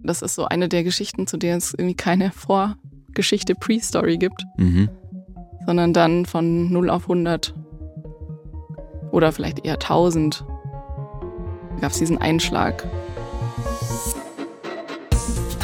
[0.00, 4.88] Das ist so eine der Geschichten, zu der es irgendwie keine Vorgeschichte, Pre-Story gibt, Mhm.
[5.66, 7.54] sondern dann von 0 auf 100
[9.10, 10.44] oder vielleicht eher 1000
[11.80, 12.86] gab es diesen Einschlag.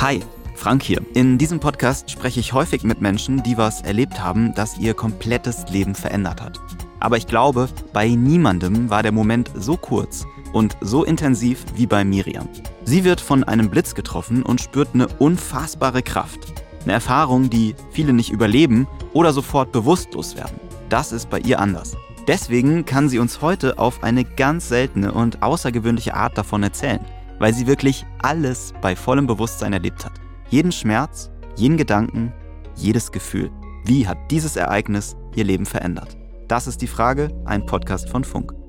[0.01, 0.21] Hi,
[0.57, 1.01] Frank hier.
[1.15, 5.67] In diesem Podcast spreche ich häufig mit Menschen, die was erlebt haben, das ihr komplettes
[5.71, 6.59] Leben verändert hat.
[6.99, 12.05] Aber ich glaube, bei niemandem war der Moment so kurz und so intensiv wie bei
[12.05, 12.49] Miriam.
[12.85, 16.41] Sie wird von einem Blitz getroffen und spürt eine unfassbare Kraft.
[16.85, 20.59] Eine Erfahrung, die viele nicht überleben oder sofort bewusstlos werden.
[20.89, 21.97] Das ist bei ihr anders.
[22.29, 27.01] Deswegen kann sie uns heute auf eine ganz seltene und außergewöhnliche Art davon erzählen,
[27.39, 30.13] weil sie wirklich alles bei vollem Bewusstsein erlebt hat.
[30.49, 32.33] Jeden Schmerz, jeden Gedanken,
[32.77, 33.51] jedes Gefühl.
[33.85, 36.17] Wie hat dieses Ereignis ihr Leben verändert?
[36.47, 38.62] Das ist die Frage, ein Podcast von Funk.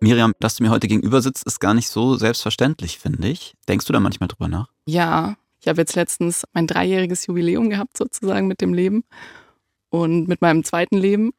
[0.00, 3.54] Miriam, dass du mir heute gegenüber sitzt, ist gar nicht so selbstverständlich, finde ich.
[3.68, 4.68] Denkst du da manchmal drüber nach?
[4.86, 9.02] Ja, ich habe jetzt letztens mein dreijähriges Jubiläum gehabt, sozusagen mit dem Leben
[9.90, 11.32] und mit meinem zweiten Leben.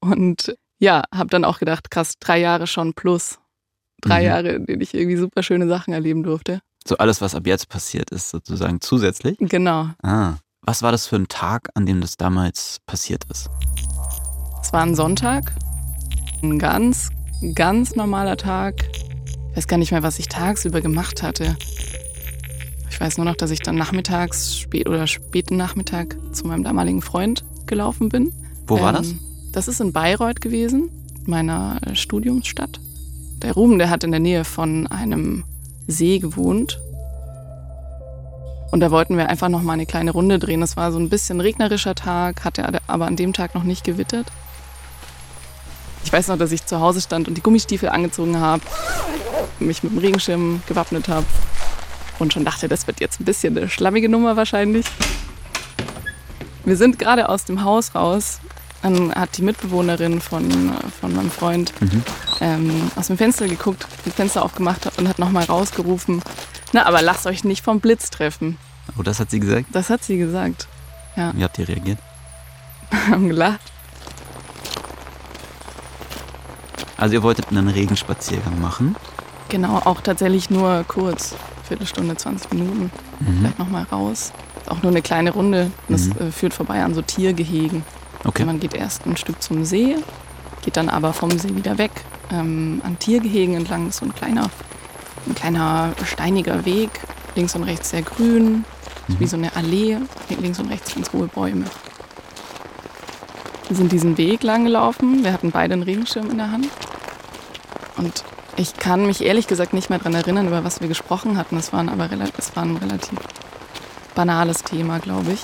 [0.00, 3.38] Und ja, habe dann auch gedacht, krass, drei Jahre schon plus.
[4.00, 4.26] Drei Mhm.
[4.26, 6.60] Jahre, in denen ich irgendwie super schöne Sachen erleben durfte.
[6.86, 9.36] So alles, was ab jetzt passiert, ist sozusagen zusätzlich.
[9.40, 9.90] Genau.
[10.02, 10.34] Ah.
[10.62, 13.48] Was war das für ein Tag, an dem das damals passiert ist?
[14.62, 15.52] Es war ein Sonntag.
[16.42, 17.08] Ein ganz,
[17.54, 18.88] ganz normaler Tag.
[19.50, 21.56] Ich weiß gar nicht mehr, was ich tagsüber gemacht hatte.
[22.90, 27.02] Ich weiß nur noch, dass ich dann nachmittags, spät oder späten Nachmittag zu meinem damaligen
[27.02, 28.32] Freund gelaufen bin.
[28.66, 29.14] Wo war Ähm, das?
[29.52, 30.90] Das ist in Bayreuth gewesen,
[31.26, 32.80] meiner Studiumsstadt.
[33.42, 35.44] Der Ruben, der hat in der Nähe von einem
[35.86, 36.80] See gewohnt.
[38.72, 40.62] Und da wollten wir einfach noch mal eine kleine Runde drehen.
[40.62, 44.26] Es war so ein bisschen regnerischer Tag, hatte aber an dem Tag noch nicht gewittert.
[46.06, 48.62] Ich weiß noch, dass ich zu Hause stand und die Gummistiefel angezogen habe,
[49.58, 51.26] mich mit dem Regenschirm gewappnet habe
[52.20, 54.86] und schon dachte, das wird jetzt ein bisschen eine schlammige Nummer wahrscheinlich.
[56.64, 58.38] Wir sind gerade aus dem Haus raus.
[58.82, 62.02] Dann hat die Mitbewohnerin von, von meinem Freund Mhm.
[62.40, 66.22] ähm, aus dem Fenster geguckt, das Fenster aufgemacht und hat nochmal rausgerufen,
[66.72, 68.58] na, aber lasst euch nicht vom Blitz treffen.
[68.96, 69.66] Oh, das hat sie gesagt.
[69.72, 70.68] Das hat sie gesagt.
[71.16, 71.98] Wie habt ihr reagiert?
[73.10, 73.72] Haben gelacht.
[76.96, 78.96] Also ihr wolltet einen Regenspaziergang machen.
[79.48, 81.34] Genau, auch tatsächlich nur kurz.
[81.68, 82.90] Viertelstunde, 20 Minuten.
[83.20, 83.38] Mhm.
[83.40, 84.32] Vielleicht nochmal raus.
[84.68, 85.70] Auch nur eine kleine Runde.
[85.88, 86.12] Das Mhm.
[86.28, 87.82] äh, führt vorbei an so Tiergehegen.
[88.24, 88.44] Okay.
[88.44, 89.96] Man geht erst ein Stück zum See,
[90.62, 91.92] geht dann aber vom See wieder weg.
[92.32, 94.50] Ähm, an Tiergehegen entlang ist so ein kleiner,
[95.28, 96.90] ein kleiner steiniger Weg.
[97.36, 98.64] Links und rechts sehr grün.
[99.08, 99.98] Ist Wie so eine Allee.
[100.40, 101.66] Links und rechts ganz hohe Bäume.
[103.68, 105.22] Wir sind diesen Weg lang gelaufen.
[105.24, 106.68] Wir hatten beide einen Regenschirm in der Hand.
[107.96, 108.24] Und
[108.56, 111.56] ich kann mich ehrlich gesagt nicht mehr daran erinnern, über was wir gesprochen hatten.
[111.56, 112.08] Es, waren aber
[112.38, 113.18] es war ein relativ
[114.14, 115.40] banales Thema, glaube ich.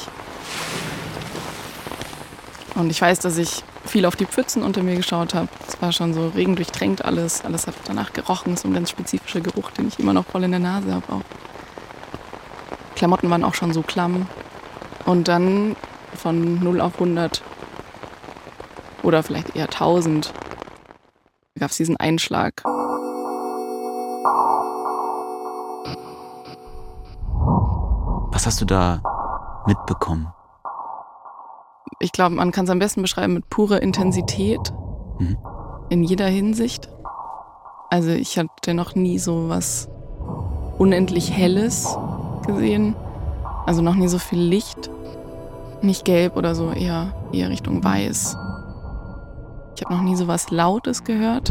[2.75, 5.49] Und ich weiß, dass ich viel auf die Pfützen unter mir geschaut habe.
[5.69, 7.45] Es war schon so regendurchtränkt alles.
[7.45, 8.57] Alles hat danach gerochen.
[8.57, 11.23] So ein ganz spezifischer Geruch, den ich immer noch voll in der Nase habe auch.
[12.95, 14.27] Klamotten waren auch schon so klamm.
[15.05, 15.77] Und dann
[16.15, 17.43] von 0 auf 100
[19.03, 20.33] oder vielleicht eher 1000
[21.63, 22.65] gab es diesen Einschlag.
[28.33, 29.01] Was hast du da
[29.67, 30.27] mitbekommen?
[32.01, 34.73] Ich glaube, man kann es am besten beschreiben mit purer Intensität
[35.21, 35.39] Mhm.
[35.89, 36.89] in jeder Hinsicht.
[37.91, 39.89] Also ich hatte noch nie so was
[40.79, 41.97] unendlich Helles
[42.45, 42.97] gesehen.
[43.67, 44.91] Also noch nie so viel Licht.
[45.81, 48.37] Nicht gelb oder so, eher, eher Richtung weiß.
[49.83, 51.51] Ich habe noch nie so was Lautes gehört.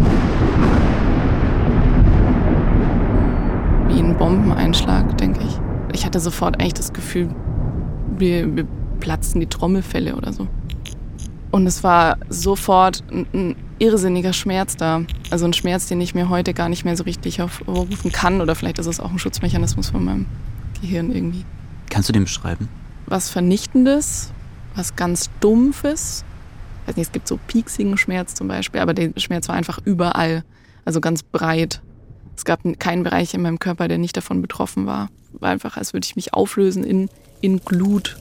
[3.90, 5.59] Wie ein Bombeneinschlag, denke ich.
[5.92, 7.36] Ich hatte sofort eigentlich das Gefühl,
[8.18, 8.66] wir, wir
[9.02, 10.47] platzten die Trommelfälle oder so.
[11.52, 15.02] Und es war sofort ein, ein irrsinniger Schmerz da.
[15.30, 18.40] Also ein Schmerz, den ich mir heute gar nicht mehr so richtig hervorrufen kann.
[18.40, 20.25] Oder vielleicht ist es auch ein Schutzmechanismus von meinem
[20.80, 21.44] Gehirn irgendwie.
[21.90, 22.70] Kannst du den beschreiben?
[23.08, 24.32] Was Vernichtendes,
[24.73, 26.23] was ganz Dumpfes.
[26.81, 29.79] Ich weiß nicht, es gibt so pieksigen Schmerz zum Beispiel, aber der Schmerz war einfach
[29.85, 30.43] überall.
[30.85, 31.81] Also ganz breit.
[32.35, 35.09] Es gab keinen Bereich in meinem Körper, der nicht davon betroffen war.
[35.33, 38.17] War einfach, als würde ich mich auflösen in, in Glut.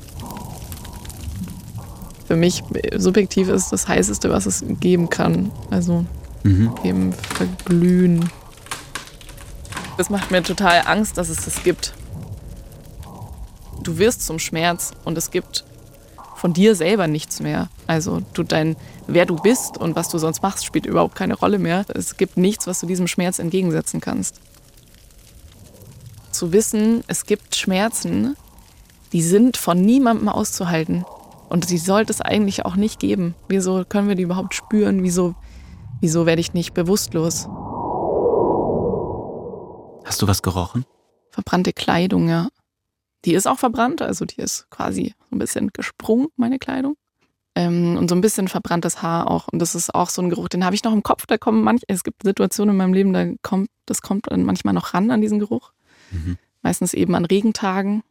[2.26, 5.50] Für mich äh, subjektiv ist das heißeste, was es geben kann.
[5.70, 6.04] Also
[6.42, 6.72] Mhm.
[6.84, 8.30] eben verglühen.
[9.98, 11.92] Das macht mir total Angst, dass es das gibt.
[13.82, 15.64] Du wirst zum Schmerz und es gibt
[16.36, 17.68] von dir selber nichts mehr.
[17.90, 18.76] Also du dein,
[19.08, 21.84] wer du bist und was du sonst machst, spielt überhaupt keine Rolle mehr.
[21.88, 24.40] Es gibt nichts, was du diesem Schmerz entgegensetzen kannst.
[26.30, 28.36] zu wissen, es gibt Schmerzen,
[29.12, 31.04] die sind von niemandem auszuhalten.
[31.48, 33.34] Und die sollte es eigentlich auch nicht geben.
[33.48, 35.02] Wieso können wir die überhaupt spüren?
[35.02, 35.34] Wieso,
[36.00, 37.48] wieso werde ich nicht bewusstlos?
[40.04, 40.84] Hast du was gerochen?
[41.32, 42.50] Verbrannte Kleidung, ja.
[43.24, 46.94] Die ist auch verbrannt, also die ist quasi so ein bisschen gesprungen, meine Kleidung.
[47.54, 49.48] Ähm, und so ein bisschen verbranntes Haar auch.
[49.48, 51.26] Und das ist auch so ein Geruch, den habe ich noch im Kopf.
[51.26, 54.94] Da kommen manch, es gibt Situationen in meinem Leben, da kommt, das kommt manchmal noch
[54.94, 55.72] ran an diesen Geruch.
[56.12, 56.38] Mhm.
[56.62, 58.02] Meistens eben an Regentagen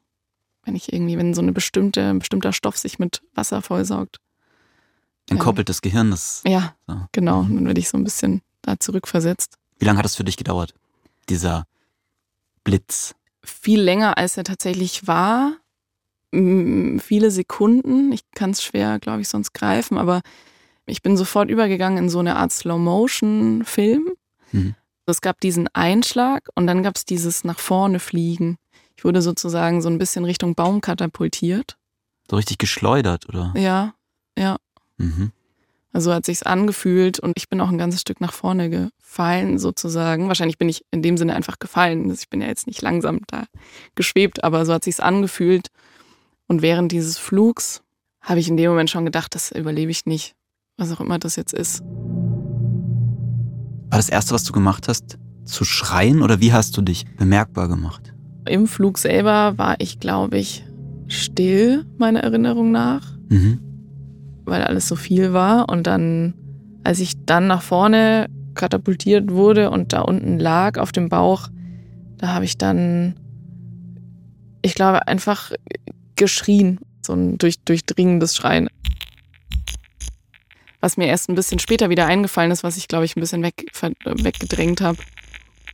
[0.69, 4.19] wenn ich irgendwie, wenn so eine bestimmte, ein bestimmter Stoff sich mit Wasser vollsaugt.
[5.29, 6.43] Entkoppelt das Gehirn das.
[6.45, 7.01] Ja, so.
[7.11, 7.43] genau.
[7.43, 7.55] Mhm.
[7.55, 9.57] Dann werde ich so ein bisschen da zurückversetzt.
[9.79, 10.73] Wie lange hat es für dich gedauert,
[11.29, 11.65] dieser
[12.63, 13.15] Blitz?
[13.43, 15.53] Viel länger, als er tatsächlich war.
[16.31, 18.11] Viele Sekunden.
[18.11, 20.21] Ich kann es schwer, glaube ich, sonst greifen, aber
[20.85, 24.11] ich bin sofort übergegangen in so eine Art Slow-Motion-Film.
[24.51, 24.75] Mhm.
[25.05, 28.57] Es gab diesen Einschlag und dann gab es dieses nach vorne fliegen.
[28.95, 31.77] Ich wurde sozusagen so ein bisschen Richtung Baum katapultiert.
[32.29, 33.53] So richtig geschleudert, oder?
[33.55, 33.95] Ja,
[34.37, 34.57] ja.
[34.97, 35.31] Mhm.
[35.91, 40.27] Also hat sich's angefühlt und ich bin auch ein ganzes Stück nach vorne gefallen, sozusagen.
[40.27, 42.11] Wahrscheinlich bin ich in dem Sinne einfach gefallen.
[42.11, 43.45] Ich bin ja jetzt nicht langsam da
[43.95, 45.69] geschwebt, aber so hat sich's angefühlt.
[46.49, 47.81] Und während dieses Flugs
[48.21, 50.35] habe ich in dem Moment schon gedacht, das überlebe ich nicht,
[50.77, 51.83] was auch immer das jetzt ist.
[53.91, 57.67] War das erste, was du gemacht hast, zu schreien oder wie hast du dich bemerkbar
[57.67, 58.13] gemacht?
[58.47, 60.65] Im Flug selber war ich, glaube ich,
[61.07, 63.59] still, meiner Erinnerung nach, mhm.
[64.45, 65.69] weil alles so viel war.
[65.69, 66.33] Und dann,
[66.83, 68.25] als ich dann nach vorne
[68.55, 71.49] katapultiert wurde und da unten lag auf dem Bauch,
[72.17, 73.15] da habe ich dann,
[74.63, 75.51] ich glaube, einfach
[76.19, 78.69] geschrien, so ein durch, durchdringendes Schreien.
[80.81, 83.41] Was mir erst ein bisschen später wieder eingefallen ist, was ich, glaube ich, ein bisschen
[83.43, 83.65] weg,
[84.05, 84.99] weggedrängt habe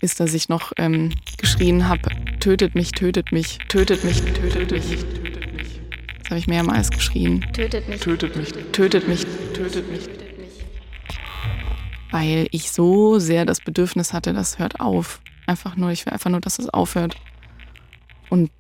[0.02, 2.10] ist, dass ich noch ähm, geschrien habe,
[2.40, 5.80] tötet mich, tötet mich, tötet mich, tötet mich, tötet mich.
[6.20, 7.42] Das habe ich mehrmals geschrien.
[7.54, 10.10] Tötet mich, tötet mich, tötet mich, tötet mich.
[12.12, 15.22] Weil ich so sehr das Bedürfnis hatte, das hört auf.
[15.48, 17.16] Einfach nur, ich will einfach nur, dass es aufhört.
[18.30, 18.52] Und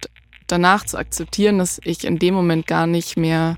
[0.47, 3.57] danach zu akzeptieren, dass ich in dem Moment gar nicht mehr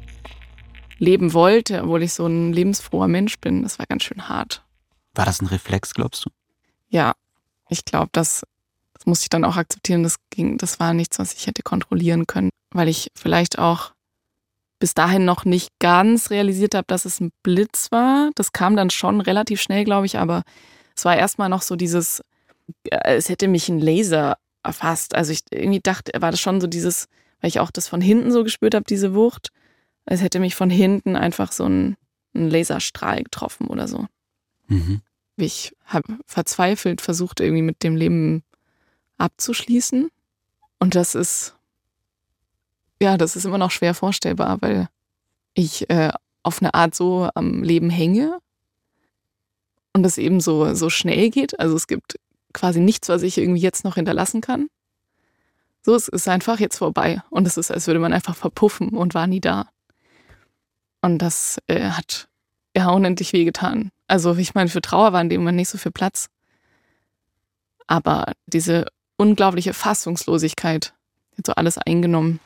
[1.00, 4.64] leben wollte, obwohl ich so ein lebensfroher Mensch bin, das war ganz schön hart.
[5.14, 6.30] War das ein Reflex, glaubst du?
[6.90, 7.14] Ja,
[7.70, 8.44] ich glaube, das,
[8.94, 10.04] das musste ich dann auch akzeptieren.
[10.04, 13.92] Das ging, das war nichts, was ich hätte kontrollieren können, weil ich vielleicht auch
[14.80, 18.30] bis dahin noch nicht ganz realisiert habe, dass es ein Blitz war.
[18.36, 20.44] Das kam dann schon relativ schnell, glaube ich, aber
[20.96, 22.22] es war erstmal noch so dieses,
[22.84, 25.16] äh, es hätte mich ein Laser erfasst.
[25.16, 27.08] Also ich irgendwie dachte, war das schon so dieses,
[27.42, 29.50] weil ich auch das von hinten so gespürt habe, diese Wucht.
[30.06, 31.98] Es hätte mich von hinten einfach so ein,
[32.34, 34.08] ein Laserstrahl getroffen oder so.
[34.68, 35.02] Mhm.
[35.36, 38.44] Ich habe verzweifelt versucht, irgendwie mit dem Leben
[39.18, 40.10] abzuschließen.
[40.80, 41.56] Und das ist,
[43.02, 44.90] ja, das ist immer noch schwer vorstellbar, weil
[45.54, 46.12] ich äh,
[46.44, 48.40] auf eine Art so am Leben hänge
[49.94, 51.60] und das eben so, so schnell geht.
[51.60, 52.20] Also es gibt
[52.58, 54.68] quasi nichts, was ich irgendwie jetzt noch hinterlassen kann.
[55.86, 57.22] So, es ist einfach jetzt vorbei.
[57.30, 59.70] Und es ist, als würde man einfach verpuffen und war nie da.
[61.02, 62.28] Und das äh, hat
[62.76, 63.92] ja unendlich wehgetan.
[64.08, 66.30] Also ich meine, für Trauer war in dem Moment nicht so viel Platz.
[67.86, 68.88] Aber diese
[69.18, 70.94] unglaubliche Fassungslosigkeit
[71.38, 72.40] hat so alles eingenommen.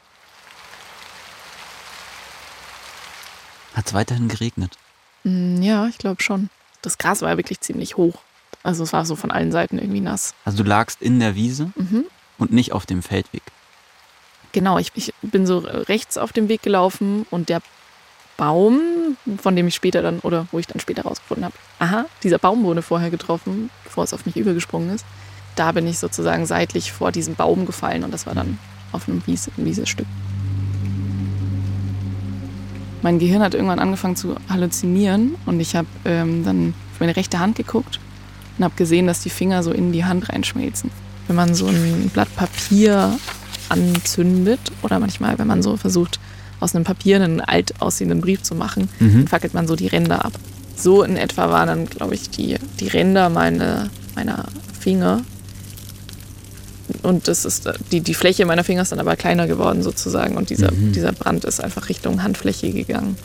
[3.74, 4.78] Hat es weiterhin geregnet?
[5.24, 6.50] Mm, ja, ich glaube schon.
[6.82, 8.22] Das Gras war ja wirklich ziemlich hoch.
[8.64, 10.34] Also es war so von allen Seiten irgendwie nass.
[10.46, 12.06] Also du lagst in der Wiese mhm.
[12.38, 13.44] und nicht auf dem Feldweg.
[14.52, 17.62] Genau, ich, ich bin so rechts auf dem Weg gelaufen und der
[18.38, 18.80] Baum,
[19.38, 22.64] von dem ich später dann, oder wo ich dann später rausgefunden habe, aha, dieser Baum
[22.64, 25.06] wurde vorher getroffen, bevor es auf mich übergesprungen ist.
[25.56, 28.58] Da bin ich sozusagen seitlich vor diesem Baum gefallen und das war dann
[28.92, 30.08] auf einem Wiese, Wiesestück.
[33.02, 37.40] Mein Gehirn hat irgendwann angefangen zu halluzinieren und ich habe ähm, dann auf meine rechte
[37.40, 38.00] Hand geguckt
[38.58, 40.92] und habe gesehen, dass die Finger so in die Hand reinschmelzen.
[41.28, 43.18] Wenn man so ein Blatt Papier
[43.70, 46.20] anzündet oder manchmal, wenn man so versucht,
[46.60, 49.28] aus einem Papier einen alt aussehenden Brief zu machen, mhm.
[49.28, 50.34] fackelt man so die Ränder ab.
[50.76, 54.46] So in etwa waren dann, glaube ich, die, die Ränder meine, meiner
[54.80, 55.22] Finger.
[57.04, 60.38] Und das ist, die, die Fläche meiner Finger ist dann aber kleiner geworden sozusagen.
[60.38, 60.92] Und dieser, mhm.
[60.92, 63.18] dieser Brand ist einfach Richtung Handfläche gegangen.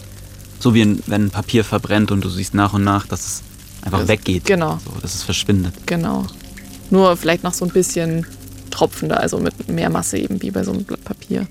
[0.59, 3.43] So wie wenn Papier verbrennt und du siehst nach und nach, dass es
[3.87, 4.45] einfach das, weggeht.
[4.45, 4.79] Genau.
[4.85, 5.75] So, dass es verschwindet.
[5.87, 6.27] Genau.
[6.91, 8.27] Nur vielleicht noch so ein bisschen
[8.71, 11.47] tropfender, also mit mehr Masse eben wie bei so einem Blatt Papier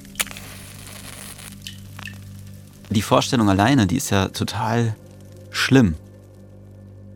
[2.95, 4.95] die Vorstellung alleine, die ist ja total
[5.51, 5.95] schlimm.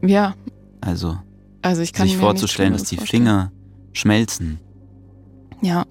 [0.02, 0.36] Ja.
[0.82, 1.18] Also,
[1.62, 3.52] also ich kann sich vorzustellen, dass die Finger
[3.94, 4.60] schmelzen.
[5.62, 5.86] Ja.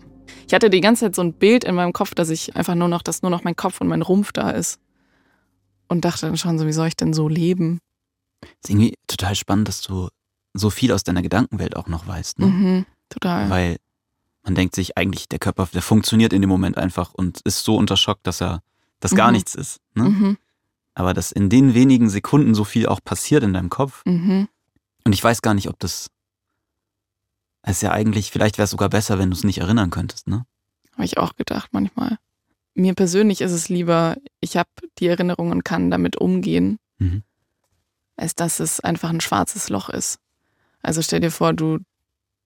[0.46, 2.88] Ich hatte die ganze Zeit so ein Bild in meinem Kopf, dass ich einfach nur
[2.88, 4.78] noch, dass nur noch mein Kopf und mein Rumpf da ist.
[5.88, 7.80] Und dachte dann schon so, wie soll ich denn so leben?
[8.42, 10.08] Ist irgendwie total spannend, dass du
[10.54, 12.38] so viel aus deiner Gedankenwelt auch noch weißt.
[12.38, 12.46] Ne?
[12.46, 13.50] Mhm, total.
[13.50, 13.76] Weil
[14.42, 17.76] man denkt sich eigentlich, der Körper, der funktioniert in dem Moment einfach und ist so
[17.76, 18.62] unter Schock, dass er,
[19.00, 19.34] dass gar Mhm.
[19.34, 19.80] nichts ist.
[19.94, 20.04] Ne?
[20.04, 20.38] Mhm,
[20.94, 24.02] Aber dass in den wenigen Sekunden so viel auch passiert in deinem Kopf.
[24.06, 24.48] mhm.
[25.04, 26.10] Und ich weiß gar nicht, ob das.
[27.62, 30.26] Es ist ja eigentlich, vielleicht wäre es sogar besser, wenn du es nicht erinnern könntest,
[30.28, 30.44] ne?
[30.92, 32.18] Habe ich auch gedacht manchmal.
[32.74, 34.68] Mir persönlich ist es lieber, ich habe
[34.98, 37.22] die Erinnerung und kann damit umgehen, Mhm.
[38.18, 40.18] Als dass es einfach ein schwarzes Loch ist.
[40.82, 41.78] Also stell dir vor, du,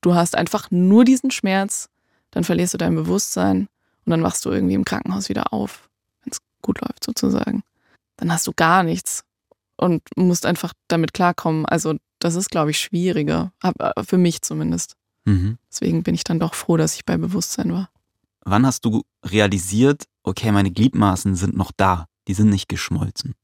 [0.01, 1.89] du hast einfach nur diesen Schmerz,
[2.31, 3.69] dann verlierst du dein Bewusstsein
[4.05, 5.89] und dann wachst du irgendwie im Krankenhaus wieder auf,
[6.23, 7.63] wenn es gut läuft sozusagen.
[8.17, 9.25] Dann hast du gar nichts
[9.77, 11.67] und musst einfach damit klarkommen.
[11.67, 14.97] Also das ist, glaube ich, schwieriger, äh, für mich zumindest.
[15.25, 15.59] Mhm.
[15.71, 17.91] Deswegen bin ich dann doch froh, dass ich bei Bewusstsein war.
[18.45, 23.35] Wann hast du realisiert, okay, meine Gliedmaßen sind noch da, die sind nicht geschmolzen?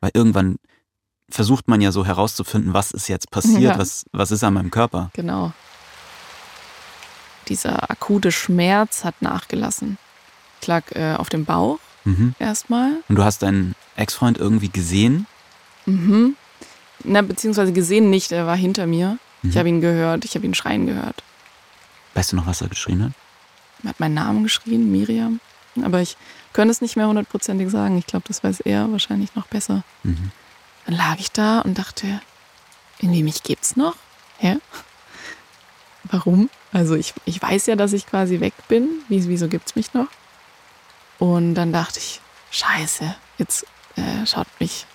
[0.00, 0.56] Weil irgendwann
[1.34, 3.78] versucht man ja so herauszufinden, was ist jetzt passiert, Ja.
[3.78, 5.10] was, was ist an meinem Körper.
[5.14, 5.52] Genau.
[7.48, 9.98] Dieser akute Schmerz hat nachgelassen.
[10.60, 12.34] Ich lag äh, auf dem Bauch Mhm.
[12.38, 12.92] erstmal.
[13.08, 15.26] Und du hast deinen Ex-Freund irgendwie gesehen?
[15.86, 16.36] Mhm.
[17.02, 19.18] Na, beziehungsweise gesehen nicht, er war hinter mir.
[19.42, 19.58] Ich Mhm.
[19.58, 21.22] habe ihn gehört, ich habe ihn schreien gehört.
[22.14, 23.12] Weißt du noch, was er geschrien hat?
[23.82, 25.40] Er hat meinen Namen geschrien, Miriam.
[25.82, 26.16] Aber ich
[26.52, 27.98] könnte es nicht mehr hundertprozentig sagen.
[27.98, 29.82] Ich glaube, das weiß er wahrscheinlich noch besser.
[30.04, 30.30] Mhm.
[30.86, 32.20] Dann lag ich da und dachte,
[33.00, 33.96] irgendwie mich gibt's noch?
[34.38, 34.58] Hä?
[36.04, 36.50] Warum?
[36.72, 38.88] Also ich, ich weiß ja, dass ich quasi weg bin.
[39.08, 40.08] Wie, wieso gibt's mich noch?
[41.18, 44.86] Und dann dachte ich, scheiße, jetzt äh, schaut mich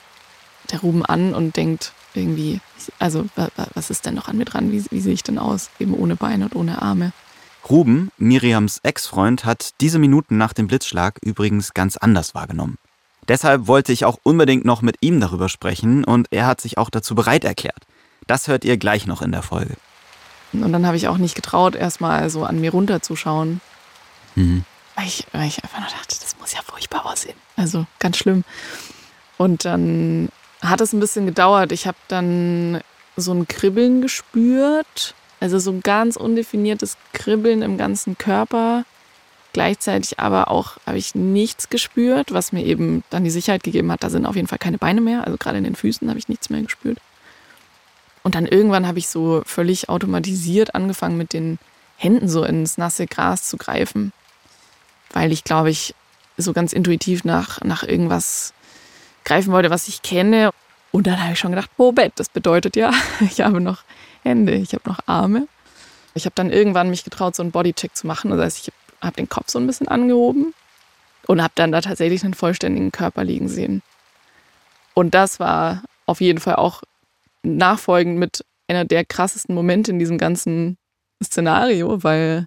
[0.71, 2.59] der Ruben an und denkt irgendwie,
[2.99, 4.71] also wa, wa, was ist denn noch an mir dran?
[4.71, 5.69] Wie, wie sehe ich denn aus?
[5.79, 7.11] Eben ohne Beine und ohne Arme.
[7.69, 12.77] Ruben, Miriams Ex-Freund, hat diese Minuten nach dem Blitzschlag übrigens ganz anders wahrgenommen.
[13.27, 16.89] Deshalb wollte ich auch unbedingt noch mit ihm darüber sprechen und er hat sich auch
[16.89, 17.85] dazu bereit erklärt.
[18.27, 19.75] Das hört ihr gleich noch in der Folge.
[20.53, 23.61] Und dann habe ich auch nicht getraut, erstmal so an mir runterzuschauen.
[24.35, 24.63] Mhm.
[24.95, 27.37] Weil ich, weil ich einfach nur dachte, das muss ja furchtbar aussehen.
[27.55, 28.43] Also ganz schlimm.
[29.37, 30.29] Und dann
[30.61, 31.71] hat es ein bisschen gedauert.
[31.71, 32.81] Ich habe dann
[33.15, 35.15] so ein Kribbeln gespürt.
[35.39, 38.83] Also so ein ganz undefiniertes Kribbeln im ganzen Körper.
[39.59, 44.03] Gleichzeitig aber auch habe ich nichts gespürt, was mir eben dann die Sicherheit gegeben hat,
[44.03, 45.25] da sind auf jeden Fall keine Beine mehr.
[45.25, 46.97] Also gerade in den Füßen habe ich nichts mehr gespürt.
[48.23, 51.59] Und dann irgendwann habe ich so völlig automatisiert angefangen, mit den
[51.97, 54.13] Händen so ins nasse Gras zu greifen
[55.11, 55.95] weil ich, glaube ich,
[56.37, 58.53] so ganz intuitiv nach, nach irgendwas
[59.25, 60.51] greifen wollte, was ich kenne.
[60.91, 63.83] Und dann habe ich schon gedacht, Bobett, das bedeutet ja, ich habe noch
[64.23, 65.47] Hände, ich habe noch Arme.
[66.15, 68.31] Ich habe dann irgendwann mich getraut, so einen Bodycheck zu machen.
[68.31, 68.77] Das heißt, ich habe
[69.17, 70.53] den Kopf so ein bisschen angehoben
[71.27, 73.81] und habe dann da tatsächlich einen vollständigen Körper liegen sehen.
[74.93, 76.81] Und das war auf jeden Fall auch
[77.43, 80.77] nachfolgend mit einer der krassesten Momente in diesem ganzen
[81.23, 82.45] Szenario, weil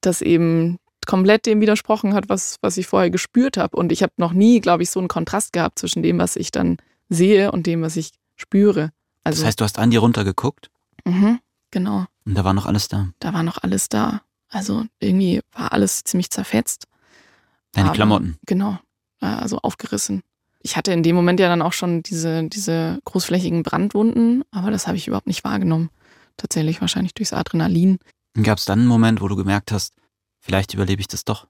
[0.00, 3.76] das eben komplett dem widersprochen hat, was, was ich vorher gespürt habe.
[3.76, 6.50] Und ich habe noch nie, glaube ich, so einen Kontrast gehabt zwischen dem, was ich
[6.50, 6.78] dann
[7.08, 8.90] sehe und dem, was ich spüre.
[9.24, 10.70] Also, Das heißt, du hast an dir runtergeguckt
[11.04, 11.38] mhm,
[11.70, 13.08] genau, und da war noch alles da.
[13.20, 14.20] da war noch alles da.
[14.48, 16.86] Also irgendwie war alles ziemlich zerfetzt.
[17.72, 18.38] Deine Aber- Klamotten.
[18.46, 18.78] Genau,
[19.20, 20.22] äh, also aufgerissen.
[20.60, 24.86] Ich hatte in dem Moment ja dann auch schon diese, diese großflächigen Brandwunden, aber das
[24.86, 25.90] habe ich überhaupt nicht wahrgenommen.
[26.36, 27.98] Tatsächlich wahrscheinlich durchs Adrenalin.
[28.42, 29.94] Gab es dann einen Moment, wo du gemerkt hast,
[30.40, 31.46] vielleicht überlebe ich das doch?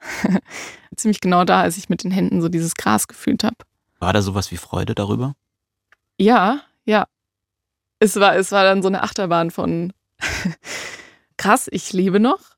[0.96, 3.56] Ziemlich genau da, als ich mit den Händen so dieses Gras gefühlt habe.
[3.98, 5.34] War da sowas wie Freude darüber?
[6.18, 7.06] Ja, ja.
[7.98, 9.92] Es war, es war dann so eine Achterbahn von
[11.38, 12.56] krass, ich lebe noch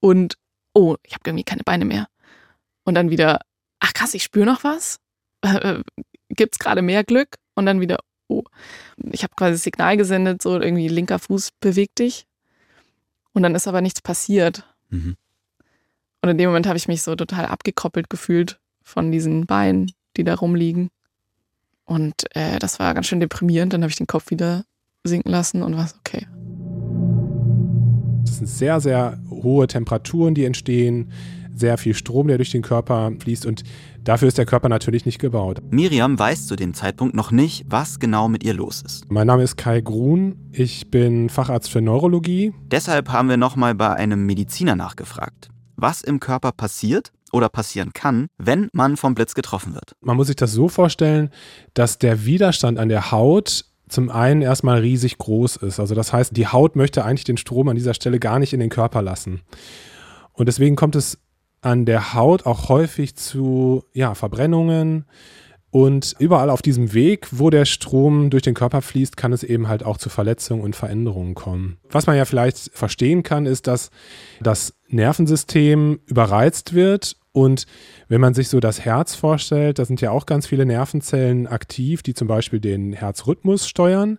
[0.00, 0.36] und
[0.74, 2.08] oh, ich habe irgendwie keine Beine mehr.
[2.84, 3.40] Und dann wieder,
[3.80, 4.98] ach krass, ich spüre noch was.
[5.42, 5.82] Äh,
[6.28, 7.36] Gibt es gerade mehr Glück?
[7.54, 7.98] Und dann wieder,
[8.28, 8.44] oh,
[9.10, 12.26] ich habe quasi das Signal gesendet, so irgendwie linker Fuß bewegt dich.
[13.32, 14.64] Und dann ist aber nichts passiert.
[14.90, 15.16] Mhm.
[16.22, 20.24] Und in dem Moment habe ich mich so total abgekoppelt gefühlt von diesen Beinen, die
[20.24, 20.90] da rumliegen.
[21.84, 23.72] Und äh, das war ganz schön deprimierend.
[23.72, 24.64] Dann habe ich den Kopf wieder
[25.04, 26.26] sinken lassen und war okay.
[28.28, 31.10] Das sind sehr, sehr hohe Temperaturen, die entstehen,
[31.54, 33.64] sehr viel Strom, der durch den Körper fließt und
[34.04, 35.60] dafür ist der Körper natürlich nicht gebaut.
[35.70, 39.10] Miriam weiß zu dem Zeitpunkt noch nicht, was genau mit ihr los ist.
[39.10, 42.52] Mein Name ist Kai Grun, ich bin Facharzt für Neurologie.
[42.70, 48.28] Deshalb haben wir nochmal bei einem Mediziner nachgefragt, was im Körper passiert oder passieren kann,
[48.38, 49.96] wenn man vom Blitz getroffen wird.
[50.00, 51.30] Man muss sich das so vorstellen,
[51.74, 55.80] dass der Widerstand an der Haut zum einen erstmal riesig groß ist.
[55.80, 58.60] Also das heißt, die Haut möchte eigentlich den Strom an dieser Stelle gar nicht in
[58.60, 59.40] den Körper lassen.
[60.32, 61.18] Und deswegen kommt es
[61.60, 65.04] an der Haut auch häufig zu ja, Verbrennungen.
[65.70, 69.68] Und überall auf diesem Weg, wo der Strom durch den Körper fließt, kann es eben
[69.68, 71.76] halt auch zu Verletzungen und Veränderungen kommen.
[71.90, 73.90] Was man ja vielleicht verstehen kann, ist, dass
[74.40, 77.66] das Nervensystem überreizt wird und
[78.08, 82.02] wenn man sich so das Herz vorstellt, da sind ja auch ganz viele Nervenzellen aktiv,
[82.02, 84.18] die zum Beispiel den Herzrhythmus steuern.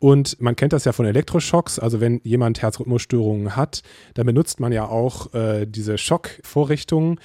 [0.00, 1.78] Und man kennt das ja von Elektroschocks.
[1.78, 3.82] Also wenn jemand Herzrhythmusstörungen hat,
[4.14, 7.20] dann benutzt man ja auch äh, diese Schockvorrichtungen.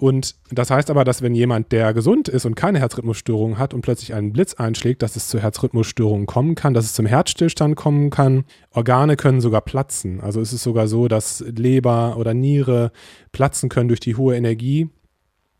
[0.00, 3.82] Und das heißt aber, dass wenn jemand, der gesund ist und keine Herzrhythmusstörungen hat und
[3.82, 8.08] plötzlich einen Blitz einschlägt, dass es zu Herzrhythmusstörungen kommen kann, dass es zum Herzstillstand kommen
[8.08, 8.44] kann.
[8.70, 10.22] Organe können sogar platzen.
[10.22, 12.92] Also es ist sogar so, dass Leber oder Niere
[13.32, 14.88] platzen können durch die hohe Energie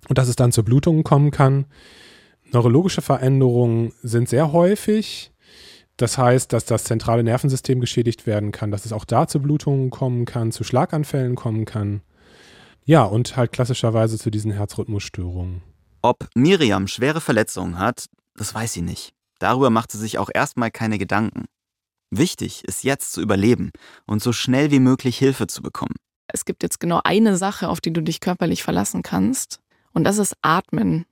[0.08, 1.66] und dass es dann zu Blutungen kommen kann.
[2.50, 5.32] Neurologische Veränderungen sind sehr häufig.
[5.98, 9.90] Das heißt, dass das zentrale Nervensystem geschädigt werden kann, dass es auch da zu Blutungen
[9.90, 12.00] kommen kann, zu Schlaganfällen kommen kann.
[12.90, 15.62] Ja, und halt klassischerweise zu diesen Herzrhythmusstörungen.
[16.02, 19.14] Ob Miriam schwere Verletzungen hat, das weiß sie nicht.
[19.38, 21.44] Darüber macht sie sich auch erstmal keine Gedanken.
[22.10, 23.70] Wichtig ist jetzt zu überleben
[24.08, 25.94] und so schnell wie möglich Hilfe zu bekommen.
[26.26, 29.60] Es gibt jetzt genau eine Sache, auf die du dich körperlich verlassen kannst.
[29.92, 31.06] Und das ist Atmen.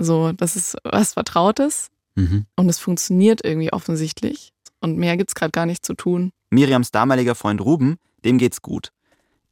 [0.00, 1.90] So, das ist was Vertrautes.
[2.16, 2.46] Mhm.
[2.56, 4.52] Und es funktioniert irgendwie offensichtlich.
[4.80, 6.32] Und mehr gibt es gerade gar nicht zu tun.
[6.50, 8.90] Miriams damaliger Freund Ruben, dem geht's gut.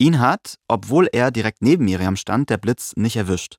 [0.00, 3.56] Ihn hat, obwohl er direkt neben Miriam stand, der Blitz nicht erwischt.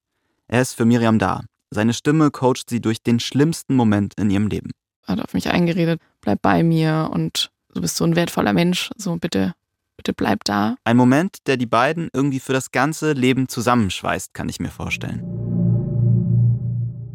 [0.48, 1.42] Er ist für Miriam da.
[1.70, 4.72] Seine Stimme coacht sie durch den schlimmsten Moment in ihrem Leben.
[5.06, 8.90] Er hat auf mich eingeredet, bleib bei mir und du bist so ein wertvoller Mensch,
[8.96, 9.54] so bitte,
[9.98, 10.78] bitte bleib da.
[10.86, 15.22] Ein Moment, der die beiden irgendwie für das ganze Leben zusammenschweißt, kann ich mir vorstellen.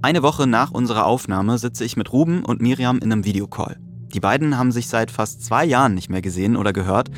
[0.03, 3.79] Eine Woche nach unserer Aufnahme sitze ich mit Ruben und Miriam in einem Videocall.
[4.13, 7.09] Die beiden haben sich seit fast zwei Jahren nicht mehr gesehen oder gehört,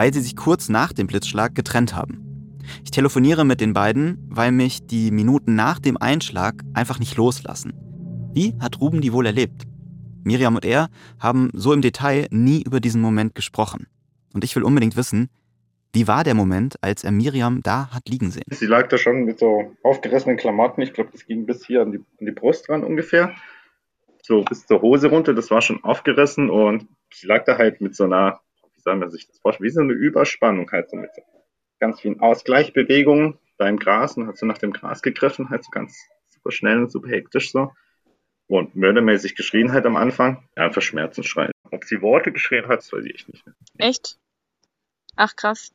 [0.00, 2.56] weil sie sich kurz nach dem Blitzschlag getrennt haben.
[2.82, 7.74] Ich telefoniere mit den beiden, weil mich die Minuten nach dem Einschlag einfach nicht loslassen.
[8.32, 9.64] Wie hat Ruben die wohl erlebt?
[10.24, 13.88] Miriam und er haben so im Detail nie über diesen Moment gesprochen.
[14.32, 15.28] Und ich will unbedingt wissen,
[15.92, 18.44] wie war der Moment, als er Miriam da hat liegen sehen?
[18.48, 20.80] Sie lag da schon mit so aufgerissenen Klamotten.
[20.80, 23.34] Ich glaube, das ging bis hier an die, an die Brust ran ungefähr.
[24.22, 25.34] So bis zur Hose runter.
[25.34, 28.40] Das war schon aufgerissen und sie lag da halt mit so einer,
[28.90, 31.22] soll man sich das vorstellen, wie so eine Überspannung halt so mit so
[31.78, 35.70] ganz vielen Ausgleichbewegungen da im Gras und hat so nach dem Gras gegriffen, halt so
[35.70, 37.72] ganz super schnell und super hektisch so.
[38.48, 40.48] Und mördermäßig geschrien halt am Anfang.
[40.56, 41.52] Ja, einfach Schmerzensschreien.
[41.70, 43.54] Ob sie Worte geschrien hat, das weiß ich echt nicht mehr.
[43.78, 44.18] Echt?
[45.14, 45.72] Ach krass.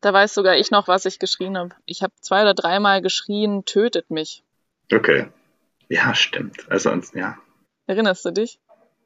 [0.00, 1.76] Da weiß sogar ich noch, was ich geschrien habe.
[1.84, 4.42] Ich habe zwei oder dreimal geschrien, tötet mich.
[4.92, 5.28] Okay.
[5.88, 6.68] Ja, stimmt.
[6.68, 7.38] Also, ja.
[7.86, 8.58] Erinnerst du dich?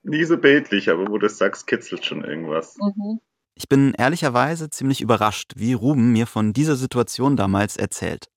[0.03, 2.77] Nie so bildlich, aber wo du das sagst, kitzelt schon irgendwas.
[2.79, 3.21] Mhm.
[3.55, 8.29] Ich bin ehrlicherweise ziemlich überrascht, wie Ruben mir von dieser Situation damals erzählt.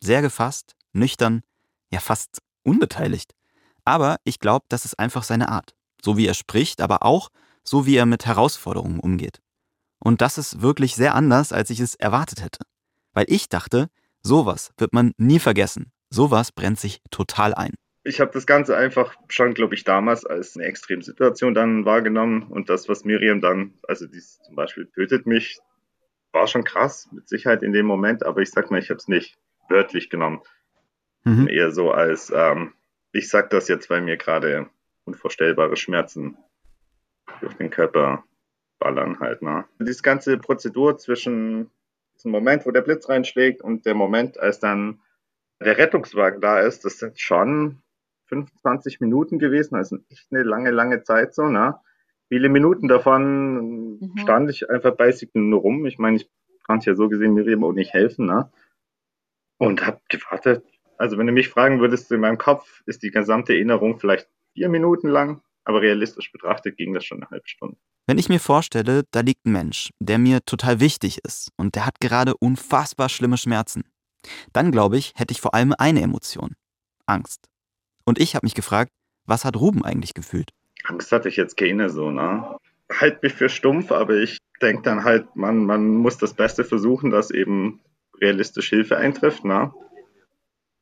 [0.00, 1.42] Sehr gefasst, nüchtern,
[1.90, 3.34] ja fast unbeteiligt.
[3.84, 5.74] Aber ich glaube, das ist einfach seine Art.
[6.04, 7.30] So wie er spricht, aber auch
[7.64, 9.40] so wie er mit Herausforderungen umgeht.
[9.98, 12.60] Und das ist wirklich sehr anders, als ich es erwartet hätte.
[13.12, 13.88] Weil ich dachte,
[14.22, 15.92] sowas wird man nie vergessen.
[16.10, 17.74] Sowas brennt sich total ein.
[18.08, 22.44] Ich habe das Ganze einfach schon, glaube ich, damals als eine Extremsituation dann wahrgenommen.
[22.44, 25.58] Und das, was Miriam dann, also dies zum Beispiel tötet mich,
[26.32, 28.24] war schon krass, mit Sicherheit in dem Moment.
[28.24, 29.36] Aber ich sag mal, ich habe es nicht
[29.68, 30.40] wörtlich genommen.
[31.24, 31.48] Mhm.
[31.48, 32.72] Eher so als, ähm,
[33.12, 34.70] ich sag das jetzt, weil mir gerade
[35.04, 36.38] unvorstellbare Schmerzen
[37.42, 38.24] durch den Körper
[38.78, 39.42] ballern halt.
[39.42, 39.66] Ne?
[39.80, 41.70] Diese ganze Prozedur zwischen
[42.14, 45.02] diesem Moment, wo der Blitz reinschlägt und der Moment, als dann
[45.60, 47.82] der Rettungswagen da ist, das sind schon
[48.28, 51.76] 25 Minuten gewesen, also echt eine lange, lange Zeit so, ne?
[52.28, 54.18] Viele Minuten davon mhm.
[54.18, 55.86] stand ich einfach bei nur rum.
[55.86, 56.30] Ich meine, ich
[56.66, 58.50] konnte ja so gesehen Miriam auch nicht helfen, ne?
[59.58, 60.64] Und hab gewartet.
[60.98, 64.68] Also wenn du mich fragen würdest, in meinem Kopf ist die gesamte Erinnerung vielleicht vier
[64.68, 67.76] Minuten lang, aber realistisch betrachtet ging das schon eine halbe Stunde.
[68.06, 71.86] Wenn ich mir vorstelle, da liegt ein Mensch, der mir total wichtig ist und der
[71.86, 73.84] hat gerade unfassbar schlimme Schmerzen,
[74.52, 76.54] dann glaube ich, hätte ich vor allem eine Emotion.
[77.06, 77.48] Angst.
[78.08, 78.90] Und ich habe mich gefragt,
[79.26, 80.48] was hat Ruben eigentlich gefühlt?
[80.84, 82.56] Angst hatte ich jetzt keine so, ne?
[82.90, 87.10] Halt mich für stumpf, aber ich denke dann halt, man, man muss das Beste versuchen,
[87.10, 87.80] dass eben
[88.18, 89.74] realistisch Hilfe eintrifft, ne?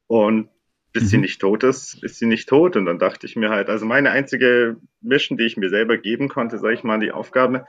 [0.06, 0.50] Und
[0.92, 1.08] bis mhm.
[1.08, 2.76] sie nicht tot ist, ist sie nicht tot.
[2.76, 6.28] Und dann dachte ich mir halt, also meine einzige Mission, die ich mir selber geben
[6.28, 7.66] konnte, sage ich mal, die Aufgabe,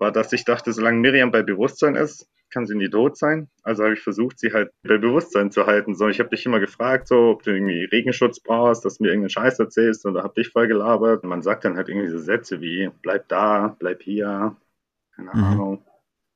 [0.00, 3.48] war, dass ich dachte, solange Miriam bei Bewusstsein ist, kann sie nie tot sein.
[3.62, 5.94] Also habe ich versucht, sie halt bei Bewusstsein zu halten.
[5.94, 9.10] So, ich habe dich immer gefragt, so, ob du irgendwie Regenschutz brauchst, dass du mir
[9.10, 11.22] irgendeinen Scheiß erzählst oder hab dich voll gelabert.
[11.22, 14.56] Und man sagt dann halt irgendwie so Sätze wie, bleib da, bleib hier,
[15.14, 15.44] keine mhm.
[15.44, 15.84] Ahnung.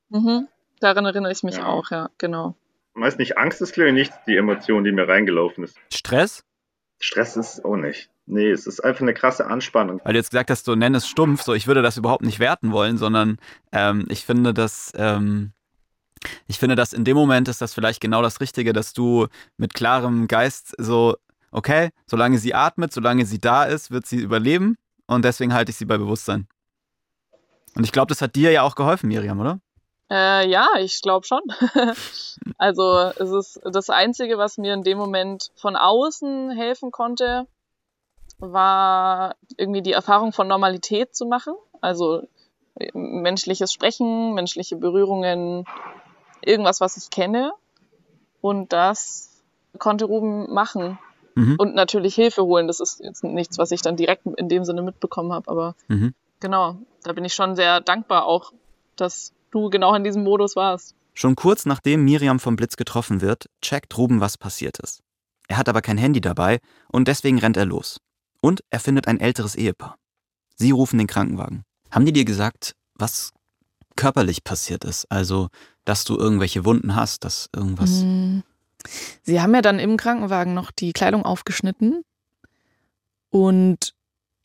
[0.09, 0.47] Mhm.
[0.79, 1.65] Daran erinnere ich mich ja.
[1.65, 2.55] auch, ja, genau.
[2.93, 5.77] Meist nicht Angst ist, glaube ich, nicht die Emotion, die mir reingelaufen ist.
[5.93, 6.45] Stress?
[6.99, 8.09] Stress ist auch nicht.
[8.27, 10.01] Nee, es ist einfach eine krasse Anspannung.
[10.03, 12.39] Weil du jetzt gesagt hast, du nenn es stumpf, so ich würde das überhaupt nicht
[12.39, 13.37] werten wollen, sondern
[13.71, 15.51] ähm, ich finde, dass ähm,
[16.47, 19.75] ich finde, dass in dem Moment ist das vielleicht genau das Richtige, dass du mit
[19.75, 21.15] klarem Geist so,
[21.51, 25.77] okay, solange sie atmet, solange sie da ist, wird sie überleben und deswegen halte ich
[25.77, 26.47] sie bei Bewusstsein.
[27.75, 29.59] Und ich glaube, das hat dir ja auch geholfen, Miriam, oder?
[30.09, 31.41] Äh, ja, ich glaube schon.
[32.57, 37.47] also es ist das Einzige, was mir in dem Moment von außen helfen konnte,
[38.39, 41.53] war irgendwie die Erfahrung von Normalität zu machen.
[41.81, 42.23] Also
[42.93, 45.65] menschliches Sprechen, menschliche Berührungen,
[46.41, 47.53] irgendwas, was ich kenne.
[48.41, 49.43] Und das
[49.79, 50.99] konnte Ruben machen.
[51.35, 51.55] Mhm.
[51.57, 52.67] Und natürlich Hilfe holen.
[52.67, 55.49] Das ist jetzt nichts, was ich dann direkt in dem Sinne mitbekommen habe.
[55.49, 56.13] Aber mhm.
[56.39, 58.53] genau, da bin ich schon sehr dankbar auch,
[58.95, 60.95] dass du genau in diesem Modus warst.
[61.13, 65.01] Schon kurz nachdem Miriam vom Blitz getroffen wird, checkt Ruben, was passiert ist.
[65.47, 66.59] Er hat aber kein Handy dabei
[66.91, 67.99] und deswegen rennt er los.
[68.41, 69.97] Und er findet ein älteres Ehepaar.
[70.55, 71.63] Sie rufen den Krankenwagen.
[71.91, 73.31] Haben die dir gesagt, was
[73.95, 75.05] körperlich passiert ist?
[75.09, 75.49] Also,
[75.83, 78.01] dass du irgendwelche Wunden hast, dass irgendwas.
[78.01, 78.43] Hm.
[79.23, 82.03] Sie haben ja dann im Krankenwagen noch die Kleidung aufgeschnitten.
[83.29, 83.93] Und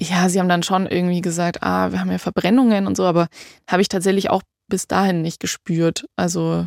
[0.00, 3.28] ja, sie haben dann schon irgendwie gesagt, ah, wir haben ja Verbrennungen und so, aber
[3.68, 6.06] habe ich tatsächlich auch bis dahin nicht gespürt.
[6.16, 6.66] Also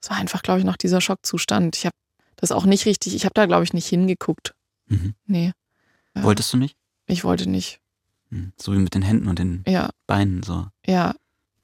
[0.00, 1.76] es war einfach, glaube ich, noch dieser Schockzustand.
[1.76, 1.96] Ich habe
[2.36, 4.54] das auch nicht richtig, ich habe da, glaube ich, nicht hingeguckt.
[4.86, 5.14] Mhm.
[5.26, 5.52] Nee.
[6.22, 6.76] Wolltest du nicht?
[7.06, 7.80] Ich wollte nicht.
[8.30, 9.90] Hm, so wie mit den Händen und den ja.
[10.06, 10.66] Beinen so.
[10.86, 11.14] Ja,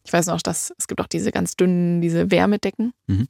[0.05, 2.93] ich weiß noch, dass es gibt auch diese ganz dünnen, diese Wärmedecken.
[3.07, 3.29] Mhm.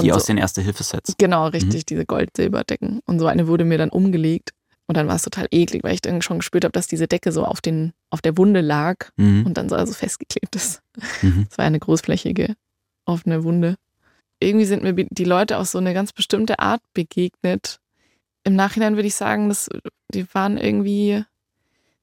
[0.00, 1.14] Die so, aus den Erste-Hilfe-Sets.
[1.18, 1.86] Genau, richtig, mhm.
[1.86, 3.00] diese Gold-Silber-Decken.
[3.04, 4.52] Und so eine wurde mir dann umgelegt.
[4.86, 7.30] Und dann war es total eklig, weil ich dann schon gespürt habe, dass diese Decke
[7.30, 9.46] so auf, den, auf der Wunde lag mhm.
[9.46, 10.82] und dann so also festgeklebt ist.
[11.22, 11.46] Mhm.
[11.50, 12.54] Es war eine großflächige,
[13.04, 13.76] offene Wunde.
[14.40, 17.78] Irgendwie sind mir die Leute auf so eine ganz bestimmte Art begegnet.
[18.44, 19.68] Im Nachhinein würde ich sagen, dass
[20.12, 21.24] die waren irgendwie,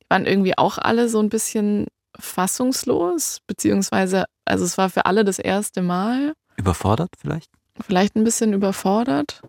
[0.01, 5.23] die waren irgendwie auch alle so ein bisschen fassungslos, beziehungsweise, also es war für alle
[5.23, 6.33] das erste Mal.
[6.57, 7.51] Überfordert vielleicht?
[7.79, 9.41] Vielleicht ein bisschen überfordert.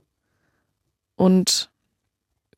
[1.17, 1.71] Und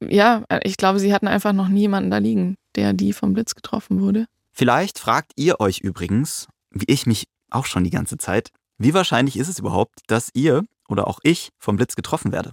[0.01, 4.01] ja, ich glaube, sie hatten einfach noch niemanden da liegen, der die vom Blitz getroffen
[4.01, 4.27] wurde.
[4.53, 8.51] Vielleicht fragt ihr euch übrigens, wie ich mich auch schon die ganze Zeit,
[8.85, 12.53] wie wahrscheinlich ist es überhaupt, dass ihr oder auch ich vom Blitz getroffen werde?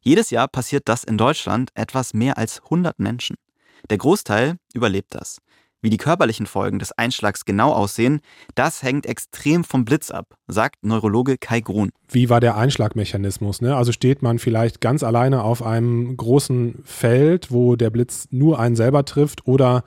[0.00, 3.36] Jedes Jahr passiert das in Deutschland etwas mehr als 100 Menschen.
[3.90, 5.38] Der Großteil überlebt das.
[5.80, 8.20] Wie die körperlichen Folgen des Einschlags genau aussehen,
[8.56, 11.90] das hängt extrem vom Blitz ab, sagt Neurologe Kai Grun.
[12.08, 13.60] Wie war der Einschlagmechanismus?
[13.60, 13.76] Ne?
[13.76, 18.74] Also steht man vielleicht ganz alleine auf einem großen Feld, wo der Blitz nur einen
[18.74, 19.84] selber trifft oder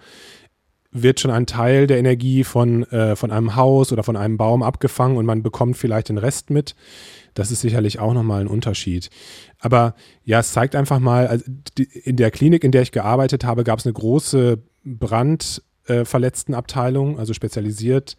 [0.92, 4.62] wird schon ein Teil der Energie von, äh, von einem Haus oder von einem Baum
[4.62, 6.76] abgefangen und man bekommt vielleicht den Rest mit.
[7.34, 9.10] Das ist sicherlich auch nochmal ein Unterschied.
[9.60, 11.46] Aber ja, es zeigt einfach mal, also
[12.04, 17.34] in der Klinik, in der ich gearbeitet habe, gab es eine große Brand- äh, also
[17.34, 18.18] spezialisiert.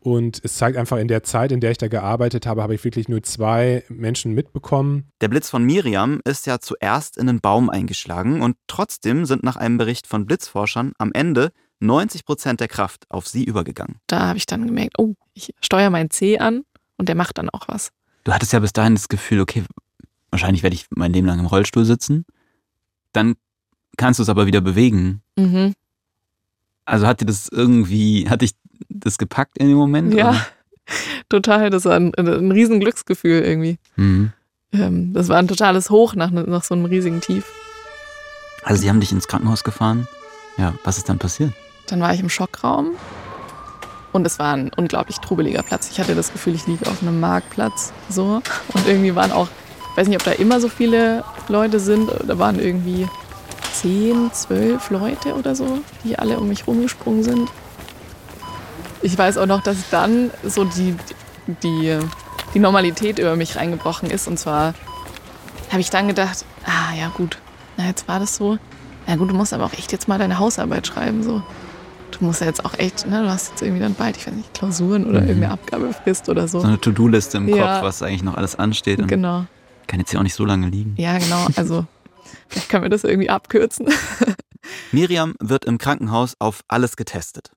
[0.00, 2.82] Und es zeigt einfach, in der Zeit, in der ich da gearbeitet habe, habe ich
[2.82, 5.04] wirklich nur zwei Menschen mitbekommen.
[5.20, 9.54] Der Blitz von Miriam ist ja zuerst in einen Baum eingeschlagen und trotzdem sind nach
[9.54, 13.96] einem Bericht von Blitzforschern am Ende 90 Prozent der Kraft auf sie übergegangen.
[14.06, 16.64] Da habe ich dann gemerkt, oh, ich steuere meinen C an
[16.96, 17.90] und der macht dann auch was.
[18.24, 19.64] Du hattest ja bis dahin das Gefühl, okay,
[20.30, 22.24] wahrscheinlich werde ich mein Leben lang im Rollstuhl sitzen.
[23.12, 23.34] Dann
[23.96, 25.22] kannst du es aber wieder bewegen.
[25.36, 25.74] Mhm.
[26.84, 28.52] Also hat dir das irgendwie, hat dich
[28.88, 30.14] das gepackt in dem Moment?
[30.14, 30.46] Ja, oder?
[31.28, 31.70] total.
[31.70, 33.78] Das war ein, ein riesen Glücksgefühl irgendwie.
[33.96, 34.32] Mhm.
[34.72, 37.44] Ähm, das war ein totales Hoch nach, nach so einem riesigen Tief.
[38.64, 40.06] Also sie haben dich ins Krankenhaus gefahren.
[40.56, 41.52] Ja, was ist dann passiert?
[41.92, 42.92] Dann war ich im Schockraum
[44.12, 45.90] und es war ein unglaublich trubeliger Platz.
[45.90, 48.40] Ich hatte das Gefühl, ich liege auf einem Marktplatz so
[48.72, 49.48] und irgendwie waren auch,
[49.90, 53.06] ich weiß nicht, ob da immer so viele Leute sind, da waren irgendwie
[53.74, 57.50] zehn, zwölf Leute oder so, die alle um mich rumgesprungen sind.
[59.02, 60.96] Ich weiß auch noch, dass dann so die,
[61.62, 61.98] die,
[62.54, 64.28] die Normalität über mich reingebrochen ist.
[64.28, 64.72] Und zwar
[65.68, 67.36] habe ich dann gedacht, ah ja gut,
[67.76, 68.56] na jetzt war das so.
[69.06, 71.22] Na gut, du musst aber auch echt jetzt mal deine Hausarbeit schreiben.
[71.22, 71.42] So.
[72.12, 74.34] Du musst ja jetzt auch echt, ne, du hast jetzt irgendwie dann bald, ich weiß
[74.34, 75.28] nicht, Klausuren oder mhm.
[75.28, 76.60] irgendeine Abgabefrist oder so.
[76.60, 77.74] So eine To-Do-Liste im ja.
[77.74, 79.06] Kopf, was eigentlich noch alles ansteht.
[79.08, 79.46] genau.
[79.88, 80.94] Kann jetzt hier auch nicht so lange liegen.
[80.96, 81.46] Ja, genau.
[81.56, 81.86] Also
[82.48, 83.88] Vielleicht können wir das irgendwie abkürzen.
[84.92, 87.50] Miriam wird im Krankenhaus auf alles getestet.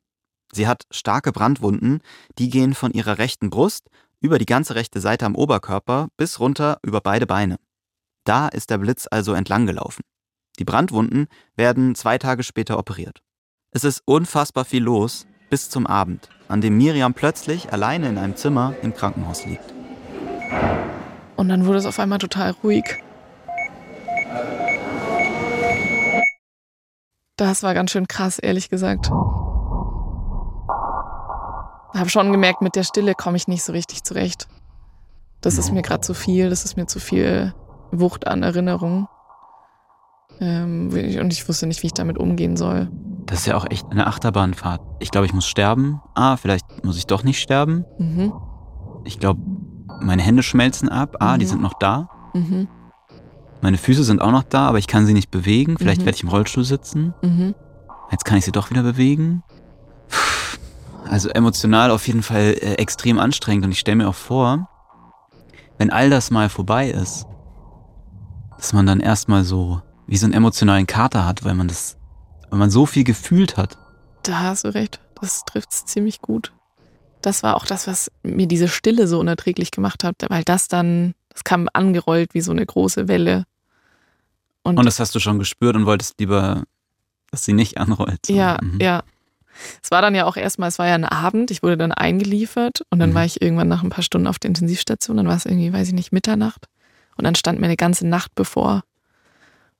[0.53, 1.99] Sie hat starke Brandwunden,
[2.37, 3.89] die gehen von ihrer rechten Brust
[4.21, 7.57] über die ganze rechte Seite am Oberkörper bis runter über beide Beine.
[8.23, 10.01] Da ist der Blitz also entlang gelaufen.
[10.57, 13.21] Die Brandwunden werden zwei Tage später operiert.
[13.75, 18.37] Es ist unfassbar viel los bis zum Abend, an dem Miriam plötzlich alleine in einem
[18.37, 19.73] Zimmer im Krankenhaus liegt.
[21.35, 22.85] Und dann wurde es auf einmal total ruhig.
[27.35, 29.09] Das war ganz schön krass, ehrlich gesagt.
[31.93, 34.47] Habe schon gemerkt, mit der Stille komme ich nicht so richtig zurecht.
[35.41, 37.53] Das ist mir gerade zu viel, das ist mir zu viel
[37.91, 39.09] Wucht an Erinnerungen.
[40.39, 42.89] Ähm, und ich wusste nicht, wie ich damit umgehen soll.
[43.25, 44.81] Das ist ja auch echt eine Achterbahnfahrt.
[44.99, 46.01] Ich glaube, ich muss sterben.
[46.13, 47.85] Ah, vielleicht muss ich doch nicht sterben.
[47.97, 48.33] Mhm.
[49.03, 49.41] Ich glaube,
[50.01, 51.15] meine Hände schmelzen ab.
[51.19, 51.49] Ah, die Mhm.
[51.49, 52.09] sind noch da.
[52.33, 52.67] Mhm.
[53.61, 55.77] Meine Füße sind auch noch da, aber ich kann sie nicht bewegen.
[55.77, 56.05] Vielleicht Mhm.
[56.05, 57.13] werde ich im Rollstuhl sitzen.
[57.23, 57.55] Mhm.
[58.11, 59.43] Jetzt kann ich sie doch wieder bewegen.
[61.09, 63.65] Also emotional auf jeden Fall äh, extrem anstrengend.
[63.65, 64.67] Und ich stelle mir auch vor,
[65.77, 67.25] wenn all das mal vorbei ist,
[68.57, 71.97] dass man dann erstmal so wie so einen emotionalen Kater hat, weil man das,
[72.55, 73.77] weil man so viel gefühlt hat.
[74.23, 75.01] Da hast du recht.
[75.19, 76.53] Das trifft es ziemlich gut.
[77.21, 81.15] Das war auch das, was mir diese Stille so unerträglich gemacht hat, weil das dann,
[81.27, 83.43] das kam angerollt wie so eine große Welle.
[84.63, 86.63] Und, Und das hast du schon gespürt und wolltest lieber,
[87.29, 88.29] dass sie nicht anrollt.
[88.29, 88.79] ja, Mhm.
[88.81, 89.03] ja.
[89.83, 92.83] Es war dann ja auch erstmal, es war ja ein Abend, ich wurde dann eingeliefert
[92.89, 93.15] und dann Mhm.
[93.15, 95.89] war ich irgendwann nach ein paar Stunden auf der Intensivstation, dann war es irgendwie, weiß
[95.89, 96.67] ich nicht, Mitternacht.
[97.17, 98.83] Und dann stand mir eine ganze Nacht bevor.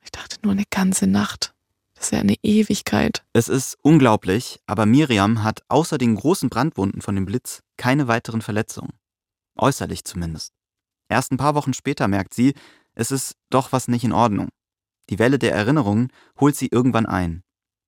[0.03, 1.53] Ich dachte, nur eine ganze Nacht.
[1.95, 3.23] Das ist ja eine Ewigkeit.
[3.33, 8.41] Es ist unglaublich, aber Miriam hat außer den großen Brandwunden von dem Blitz keine weiteren
[8.41, 8.93] Verletzungen.
[9.57, 10.53] Äußerlich zumindest.
[11.09, 12.53] Erst ein paar Wochen später merkt sie,
[12.93, 14.49] es ist doch was nicht in Ordnung.
[15.09, 17.43] Die Welle der Erinnerungen holt sie irgendwann ein.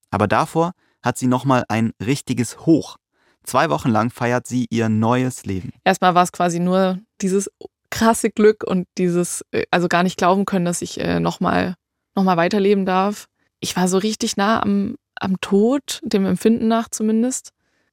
[0.10, 2.98] Aber davor hat sie nochmal ein richtiges Hoch.
[3.44, 5.72] Zwei Wochen lang feiert sie ihr neues Leben.
[5.84, 7.50] erstmal war es quasi nur dieses
[7.90, 11.76] krasse Glück und dieses, äh, also gar nicht glauben können, dass ich äh, nochmal
[12.16, 13.28] noch mal weiterleben darf.
[13.60, 17.52] Ich war so richtig nah am, am Tod, dem Empfinden nach zumindest.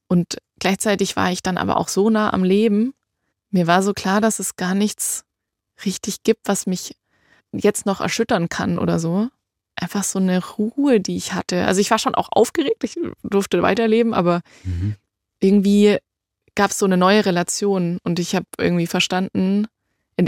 [0.09, 2.95] Und gleichzeitig war ich dann aber auch so nah am Leben.
[3.51, 5.25] Mir war so klar, dass es gar nichts
[5.85, 6.97] richtig gibt, was mich
[7.53, 9.29] jetzt noch erschüttern kann oder so.
[9.77, 11.65] Einfach so eine Ruhe, die ich hatte.
[11.67, 14.43] Also ich war schon auch aufgeregt, ich durfte weiterleben, aber
[15.41, 15.99] irgendwie
[16.55, 19.67] gab es so eine neue Relation und ich habe irgendwie verstanden,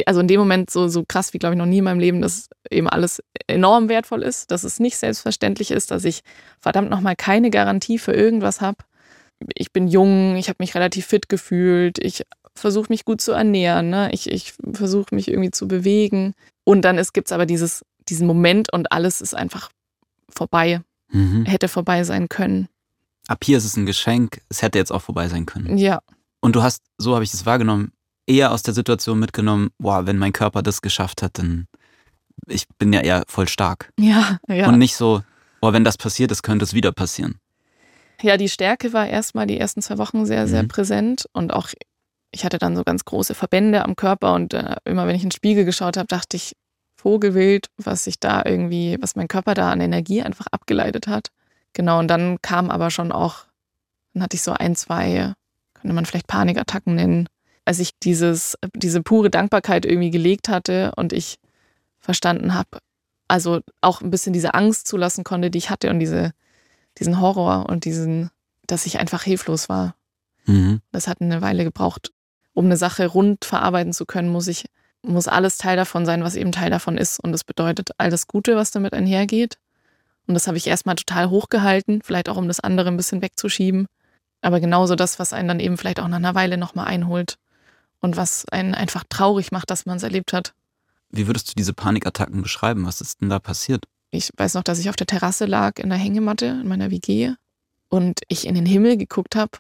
[0.07, 2.21] also in dem Moment so, so krass wie, glaube ich, noch nie in meinem Leben,
[2.23, 6.23] dass eben alles enorm wertvoll ist, dass es nicht selbstverständlich ist, dass ich
[6.61, 8.79] verdammt nochmal keine Garantie für irgendwas habe.
[9.55, 13.91] Ich bin jung, ich habe mich relativ fit gefühlt, ich versuche mich gut zu ernähren,
[13.91, 14.11] ne?
[14.13, 16.33] ich, ich versuche mich irgendwie zu bewegen.
[16.65, 19.71] Und dann gibt es aber dieses, diesen Moment und alles ist einfach
[20.29, 20.81] vorbei,
[21.13, 21.45] Mhm.
[21.45, 22.69] hätte vorbei sein können.
[23.29, 24.41] Ab hier ist es ein Geschenk.
[24.49, 25.79] Es hätte jetzt auch vorbei sein können.
[25.79, 26.01] Ja,
[26.41, 27.93] Und du hast, so habe ich es wahrgenommen,
[28.27, 31.67] eher aus der Situation mitgenommen, boah, wenn mein Körper das geschafft hat, dann
[32.49, 33.91] ich bin ja eher voll stark.
[33.99, 34.69] ja, ja.
[34.69, 35.23] Und nicht so,
[35.61, 37.39] boah, wenn das passiert ist, könnte es wieder passieren.
[38.23, 40.69] Ja, die Stärke war erstmal die ersten zwei Wochen sehr, sehr Mhm.
[40.69, 41.69] präsent und auch
[42.33, 45.29] ich hatte dann so ganz große Verbände am Körper und äh, immer wenn ich in
[45.29, 46.55] den Spiegel geschaut habe, dachte ich,
[46.97, 51.29] Vogelwild, was sich da irgendwie, was mein Körper da an Energie einfach abgeleitet hat.
[51.73, 53.45] Genau, und dann kam aber schon auch,
[54.13, 55.35] dann hatte ich so ein, zwei,
[55.75, 57.29] könnte man vielleicht Panikattacken nennen,
[57.67, 61.39] als ich dieses, diese pure Dankbarkeit irgendwie gelegt hatte und ich
[61.99, 62.79] verstanden habe,
[63.29, 66.33] also auch ein bisschen diese Angst zulassen konnte, die ich hatte und diese,
[66.99, 68.31] diesen Horror und diesen,
[68.67, 69.97] dass ich einfach hilflos war.
[70.47, 70.81] Mhm.
[70.93, 72.13] Das hat eine Weile gebraucht.
[72.55, 74.67] Um eine Sache rund verarbeiten zu können, muss ich,
[75.03, 77.19] muss alles Teil davon sein, was eben Teil davon ist.
[77.19, 79.59] Und das bedeutet all das Gute, was damit einhergeht.
[80.29, 83.87] Und das habe ich erstmal total hochgehalten, vielleicht auch um das andere ein bisschen wegzuschieben.
[84.41, 87.39] Aber genauso das, was einen dann eben vielleicht auch nach einer Weile nochmal einholt.
[88.07, 90.55] Und was einen einfach traurig macht, dass man es erlebt hat.
[91.11, 92.87] Wie würdest du diese Panikattacken beschreiben?
[92.87, 93.87] Was ist denn da passiert?
[94.13, 97.33] Ich weiß noch, dass ich auf der Terrasse lag in der Hängematte in meiner WG
[97.89, 99.59] und ich in den Himmel geguckt habe.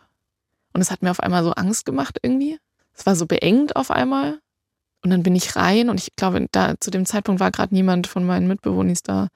[0.72, 2.56] Und es hat mir auf einmal so Angst gemacht irgendwie.
[2.94, 4.38] Es war so beengt auf einmal.
[5.02, 8.06] Und dann bin ich rein und ich glaube, da zu dem Zeitpunkt war gerade niemand
[8.06, 9.26] von meinen Mitbewohnern da.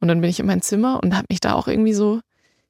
[0.00, 2.20] Und dann bin ich in mein Zimmer und habe mich da auch irgendwie so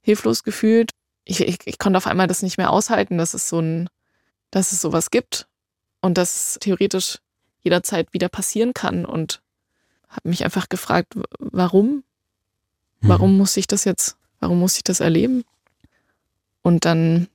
[0.02, 0.92] hilflos gefühlt.
[1.24, 3.88] Ich, ich, ich konnte auf einmal das nicht mehr aushalten, dass es so ein,
[4.52, 5.48] dass es sowas gibt
[6.04, 7.18] und dass es theoretisch
[7.62, 9.06] jederzeit wieder passieren kann.
[9.06, 9.40] Und
[10.08, 12.04] habe mich einfach gefragt, warum?
[13.00, 13.08] Mhm.
[13.08, 15.44] Warum muss ich das jetzt, warum muss ich das erleben?
[16.62, 17.28] Und dann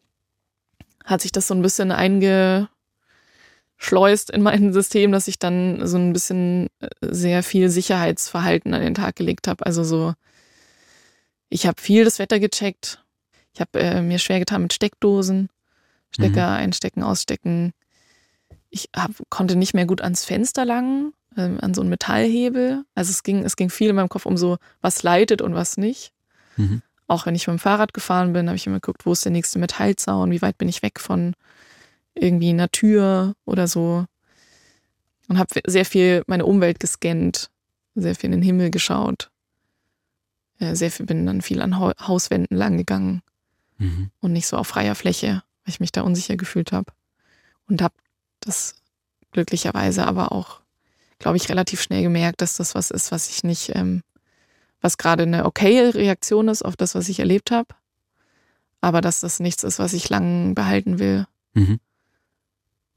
[1.04, 2.70] hat sich das so ein bisschen eingeschleust
[4.30, 8.94] in mein System, dass ich dann so ein bisschen äh, sehr viel Sicherheitsverhalten an den
[8.94, 9.66] Tag gelegt habe.
[9.66, 10.14] Also so,
[11.50, 13.04] ich habe viel das Wetter gecheckt.
[13.56, 15.50] Ich habe äh, mir schwer getan mit Steckdosen,
[16.12, 17.74] Stecker einstecken, ausstecken.
[18.70, 22.84] Ich hab, konnte nicht mehr gut ans Fenster langen, ähm, an so einen Metallhebel.
[22.96, 25.78] Also es ging, es ging viel in meinem Kopf um so, was leitet und was
[25.78, 26.14] nicht.
[26.58, 26.82] Mhm.
[27.08, 29.32] Auch wenn ich mit dem Fahrrad gefahren bin, habe ich immer geguckt, wo ist der
[29.32, 31.34] nächste Metallzaun, wie weit bin ich weg von
[32.14, 34.06] irgendwie einer Tür oder so.
[35.28, 37.50] Und habe sehr viel meine Umwelt gescannt,
[37.96, 39.32] sehr viel in den Himmel geschaut.
[40.60, 43.22] Äh, sehr viel bin dann viel an Hauswänden lang gegangen
[43.80, 44.12] Mhm.
[44.20, 46.92] und nicht so auf freier Fläche, weil ich mich da unsicher gefühlt habe.
[47.70, 47.94] Und habe
[48.42, 48.76] das
[49.32, 50.62] glücklicherweise aber auch,
[51.20, 54.04] glaube ich, relativ schnell gemerkt, dass das was ist, was ich nicht, ähm,
[54.82, 57.76] was gerade eine okaye Reaktion ist auf das, was ich erlebt habe,
[58.82, 61.28] aber dass das nichts ist, was ich lang behalten will.
[61.54, 61.80] Mhm.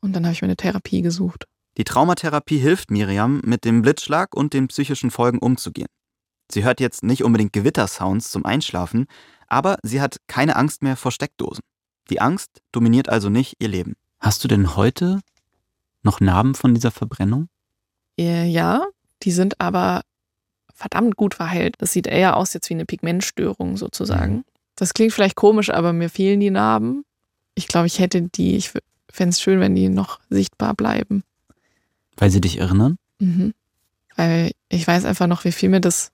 [0.00, 1.46] Und dann habe ich mir eine Therapie gesucht.
[1.78, 5.88] Die Traumatherapie hilft Miriam, mit dem Blitzschlag und den psychischen Folgen umzugehen.
[6.50, 9.06] Sie hört jetzt nicht unbedingt Gewittersounds zum Einschlafen,
[9.46, 11.62] aber sie hat keine Angst mehr vor Steckdosen.
[12.10, 13.94] Die Angst dominiert also nicht ihr Leben.
[14.20, 15.20] Hast du denn heute
[16.02, 17.48] noch Narben von dieser Verbrennung?
[18.18, 18.86] Äh, Ja,
[19.22, 20.02] die sind aber
[20.74, 21.76] verdammt gut verheilt.
[21.78, 24.36] Das sieht eher aus jetzt wie eine Pigmentstörung sozusagen.
[24.36, 24.44] Mhm.
[24.74, 27.04] Das klingt vielleicht komisch, aber mir fehlen die Narben.
[27.54, 28.72] Ich glaube, ich hätte die, ich
[29.10, 31.22] fände es schön, wenn die noch sichtbar bleiben.
[32.16, 32.96] Weil sie dich erinnern?
[33.18, 33.54] Mhm.
[34.16, 36.10] Weil ich weiß einfach noch, wie viel mir das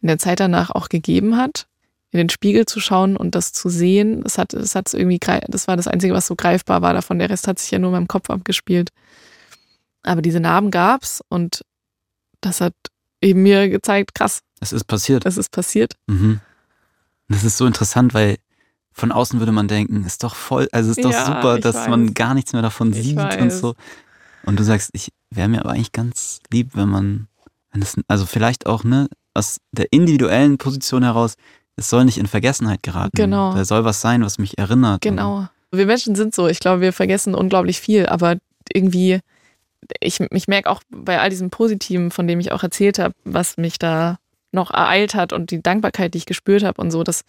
[0.00, 1.66] in der Zeit danach auch gegeben hat,
[2.10, 4.22] in den Spiegel zu schauen und das zu sehen.
[4.22, 5.18] Das hat, das hat's irgendwie,
[5.48, 7.18] das war das Einzige, was so greifbar war davon.
[7.18, 8.90] Der Rest hat sich ja nur in meinem Kopf abgespielt.
[10.02, 11.62] Aber diese Narben gab's und
[12.40, 12.74] das hat
[13.20, 15.26] eben mir gezeigt, krass, Es ist passiert.
[15.26, 15.94] das ist passiert.
[16.06, 16.40] Mhm.
[17.28, 18.36] Das ist so interessant, weil
[18.92, 21.88] von außen würde man denken, ist doch voll, also ist doch Ja, super, dass weiß.
[21.88, 23.60] man gar nichts mehr davon Ich sieht und weiß.
[23.60, 23.74] so.
[24.44, 27.28] Und du sagst, ich wäre mir aber eigentlich ganz lieb, wenn man,
[27.72, 31.34] wenn es, also vielleicht auch, ne, aus der individuellen Position heraus,
[31.78, 33.12] es soll nicht in Vergessenheit geraten.
[33.14, 33.54] Genau.
[33.54, 35.00] Da soll was sein, was mich erinnert.
[35.00, 35.46] Genau.
[35.70, 36.48] Wir Menschen sind so.
[36.48, 38.36] Ich glaube, wir vergessen unglaublich viel, aber
[38.72, 39.20] irgendwie,
[40.00, 43.58] ich, ich merke auch bei all diesem Positiven, von dem ich auch erzählt habe, was
[43.58, 44.18] mich da
[44.50, 47.22] noch ereilt hat und die Dankbarkeit, die ich gespürt habe und so, das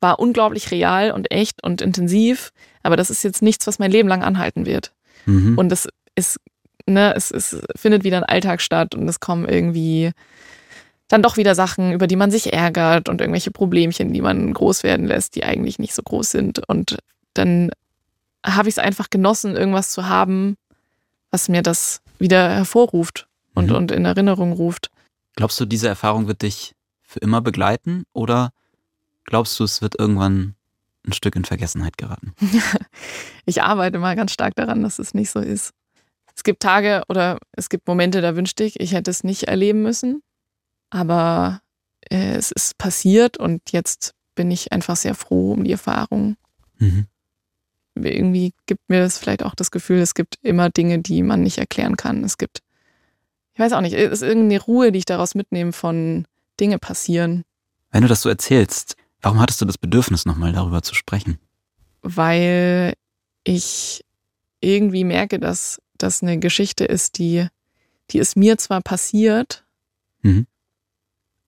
[0.00, 2.50] war unglaublich real und echt und intensiv,
[2.82, 4.92] aber das ist jetzt nichts, was mein Leben lang anhalten wird.
[5.26, 5.58] Und, mhm.
[5.58, 6.40] Und es ist,
[6.86, 10.10] ne, es, es findet wieder ein Alltag statt und es kommen irgendwie
[11.08, 14.82] dann doch wieder Sachen, über die man sich ärgert und irgendwelche Problemchen, die man groß
[14.82, 16.66] werden lässt, die eigentlich nicht so groß sind.
[16.68, 16.98] Und
[17.34, 17.70] dann
[18.44, 20.56] habe ich es einfach genossen, irgendwas zu haben,
[21.30, 23.76] was mir das wieder hervorruft und, Mhm.
[23.76, 24.90] und in Erinnerung ruft.
[25.36, 28.50] Glaubst du, diese Erfahrung wird dich für immer begleiten oder
[29.24, 30.54] glaubst du, es wird irgendwann
[31.06, 32.32] ein Stück in Vergessenheit geraten?
[33.46, 35.72] Ich arbeite mal ganz stark daran, dass es nicht so ist.
[36.34, 39.82] Es gibt Tage oder es gibt Momente, da wünschte ich, ich hätte es nicht erleben
[39.82, 40.22] müssen.
[40.94, 41.60] Aber
[42.08, 46.36] äh, es ist passiert und jetzt bin ich einfach sehr froh um die Erfahrung.
[46.78, 47.08] Mhm.
[47.96, 51.58] Irgendwie gibt mir das vielleicht auch das Gefühl, es gibt immer Dinge, die man nicht
[51.58, 52.22] erklären kann.
[52.22, 52.60] Es gibt,
[53.54, 56.26] ich weiß auch nicht, es ist irgendeine Ruhe, die ich daraus mitnehme von
[56.60, 57.44] Dinge passieren,
[57.90, 61.38] Wenn du das so erzählst, warum hattest du das Bedürfnis, nochmal darüber zu sprechen?
[62.06, 62.92] weil
[63.44, 64.04] ich
[64.60, 67.46] irgendwie merke, dass das eine Geschichte ist, die,
[68.10, 69.64] die ist mir zwar passiert,
[70.22, 70.46] Mhm.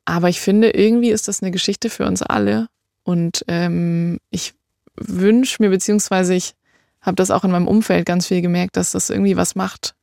[0.07, 2.69] Aber ich finde, irgendwie ist das eine Geschichte für uns alle.
[3.03, 4.55] Und ähm, ich
[4.97, 6.55] wünsche mir, beziehungsweise ich
[7.03, 9.95] habe das auch in meinem Umfeld ganz viel gemerkt, dass das irgendwie was macht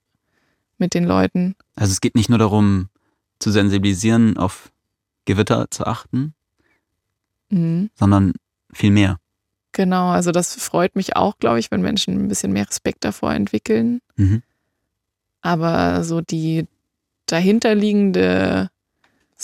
[0.78, 1.56] mit den Leuten.
[1.76, 2.89] Also es geht nicht nur darum,
[3.39, 4.72] zu sensibilisieren, auf
[5.26, 6.34] Gewitter zu achten,
[7.50, 7.89] Mhm.
[7.96, 8.34] sondern
[8.74, 9.20] viel mehr.
[9.74, 13.34] Genau, also das freut mich auch, glaube ich, wenn Menschen ein bisschen mehr Respekt davor
[13.34, 14.02] entwickeln.
[14.16, 14.44] Mhm.
[15.42, 16.68] Aber so die
[17.26, 18.70] dahinterliegende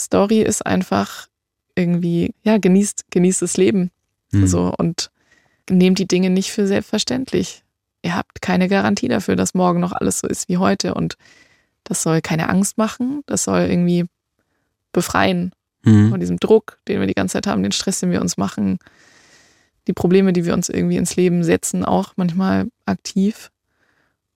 [0.04, 1.28] Story ist einfach
[1.74, 3.90] irgendwie, ja, genießt, genießt das Leben.
[4.32, 4.46] Mhm.
[4.46, 5.10] So und
[5.68, 7.62] nehmt die Dinge nicht für selbstverständlich.
[8.02, 10.94] Ihr habt keine Garantie dafür, dass morgen noch alles so ist wie heute.
[10.94, 11.16] Und
[11.84, 14.06] das soll keine Angst machen, das soll irgendwie
[14.92, 16.10] befreien Mhm.
[16.10, 18.78] von diesem Druck, den wir die ganze Zeit haben, den Stress, den wir uns machen,
[19.86, 23.50] die Probleme, die wir uns irgendwie ins Leben setzen, auch manchmal aktiv.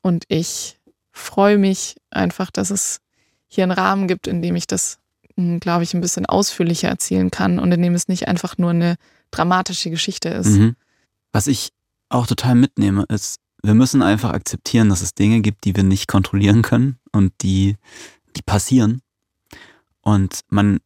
[0.01, 0.79] Und ich
[1.13, 3.01] freue mich einfach, dass es
[3.47, 4.99] hier einen Rahmen gibt, in dem ich das,
[5.37, 8.97] glaube ich, ein bisschen ausführlicher erzählen kann und in dem es nicht einfach nur eine
[9.31, 10.51] dramatische Geschichte ist.
[10.51, 10.77] Mhm.
[11.33, 11.71] Was ich
[12.09, 16.07] auch total mitnehme, ist, wir müssen einfach akzeptieren, dass es Dinge gibt, die wir nicht
[16.07, 17.77] kontrollieren können und die,
[18.37, 19.01] die passieren.
[20.03, 20.81] Und man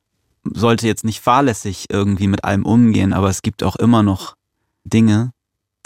[0.45, 4.37] sollte jetzt nicht fahrlässig irgendwie mit allem umgehen, aber es gibt auch immer noch
[4.85, 5.33] Dinge,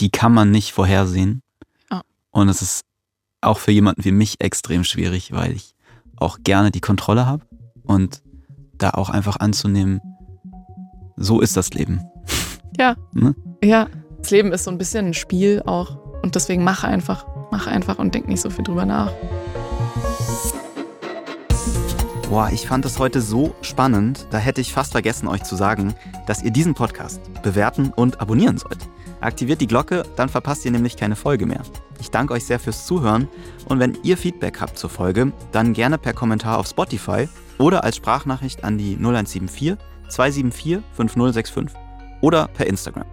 [0.00, 1.42] die kann man nicht vorhersehen.
[1.90, 2.02] Ja.
[2.30, 2.82] Und es ist
[3.40, 5.74] auch für jemanden wie mich extrem schwierig, weil ich
[6.16, 7.44] auch gerne die Kontrolle habe
[7.82, 8.22] und
[8.82, 10.00] da auch einfach anzunehmen,
[11.16, 12.02] so ist das Leben.
[12.76, 12.96] Ja.
[13.12, 13.34] Ne?
[13.62, 15.98] Ja, Das Leben ist so ein bisschen ein Spiel auch.
[16.22, 19.12] Und deswegen mach einfach, mach einfach und denk nicht so viel drüber nach.
[22.28, 25.94] Boah, ich fand es heute so spannend, da hätte ich fast vergessen, euch zu sagen,
[26.26, 28.88] dass ihr diesen Podcast bewerten und abonnieren sollt.
[29.20, 31.60] Aktiviert die Glocke, dann verpasst ihr nämlich keine Folge mehr.
[32.00, 33.28] Ich danke euch sehr fürs Zuhören
[33.68, 37.28] und wenn ihr Feedback habt zur Folge, dann gerne per Kommentar auf Spotify
[37.62, 39.76] oder als Sprachnachricht an die 0174
[40.08, 41.76] 274 5065
[42.20, 43.06] oder per Instagram.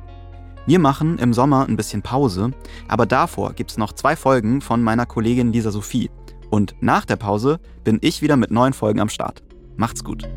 [0.65, 2.51] Wir machen im Sommer ein bisschen Pause,
[2.87, 6.09] aber davor gibt es noch zwei Folgen von meiner Kollegin Lisa Sophie.
[6.49, 9.43] Und nach der Pause bin ich wieder mit neuen Folgen am Start.
[9.77, 10.27] Macht's gut.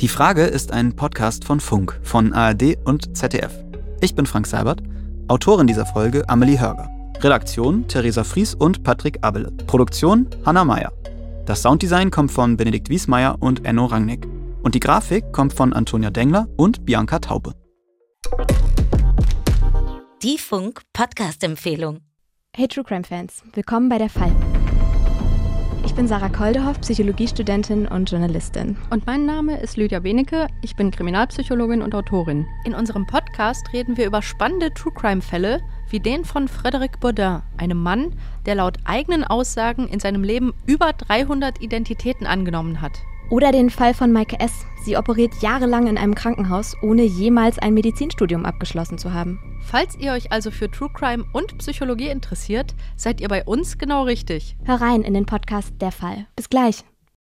[0.00, 3.52] Die Frage ist ein Podcast von Funk, von ARD und ZDF.
[4.00, 4.82] Ich bin Frank Seibert,
[5.28, 6.88] Autorin dieser Folge Amelie Hörger.
[7.20, 9.52] Redaktion Theresa Fries und Patrick Abele.
[9.66, 10.90] Produktion Hanna Meyer.
[11.46, 14.26] Das Sounddesign kommt von Benedikt Wiesmeier und Enno Rangnick.
[14.62, 17.54] Und die Grafik kommt von Antonia Dengler und Bianca Taube.
[20.22, 22.00] Die Funk Podcast Empfehlung.
[22.54, 24.32] Hey True Crime Fans, willkommen bei der Fall.
[25.82, 28.76] Ich bin Sarah Koldehoff, Psychologiestudentin und Journalistin.
[28.90, 32.46] Und mein Name ist Lydia Benecke, ich bin Kriminalpsychologin und Autorin.
[32.64, 37.42] In unserem Podcast reden wir über spannende True Crime Fälle, wie den von Frédéric Baudin,
[37.56, 38.12] einem Mann,
[38.50, 42.98] der laut eigenen Aussagen in seinem Leben über 300 Identitäten angenommen hat.
[43.30, 44.66] Oder den Fall von Maike S.
[44.84, 49.38] Sie operiert jahrelang in einem Krankenhaus, ohne jemals ein Medizinstudium abgeschlossen zu haben.
[49.60, 54.02] Falls ihr euch also für True Crime und Psychologie interessiert, seid ihr bei uns genau
[54.02, 54.56] richtig.
[54.64, 56.26] Hör rein in den Podcast Der Fall.
[56.34, 56.82] Bis gleich.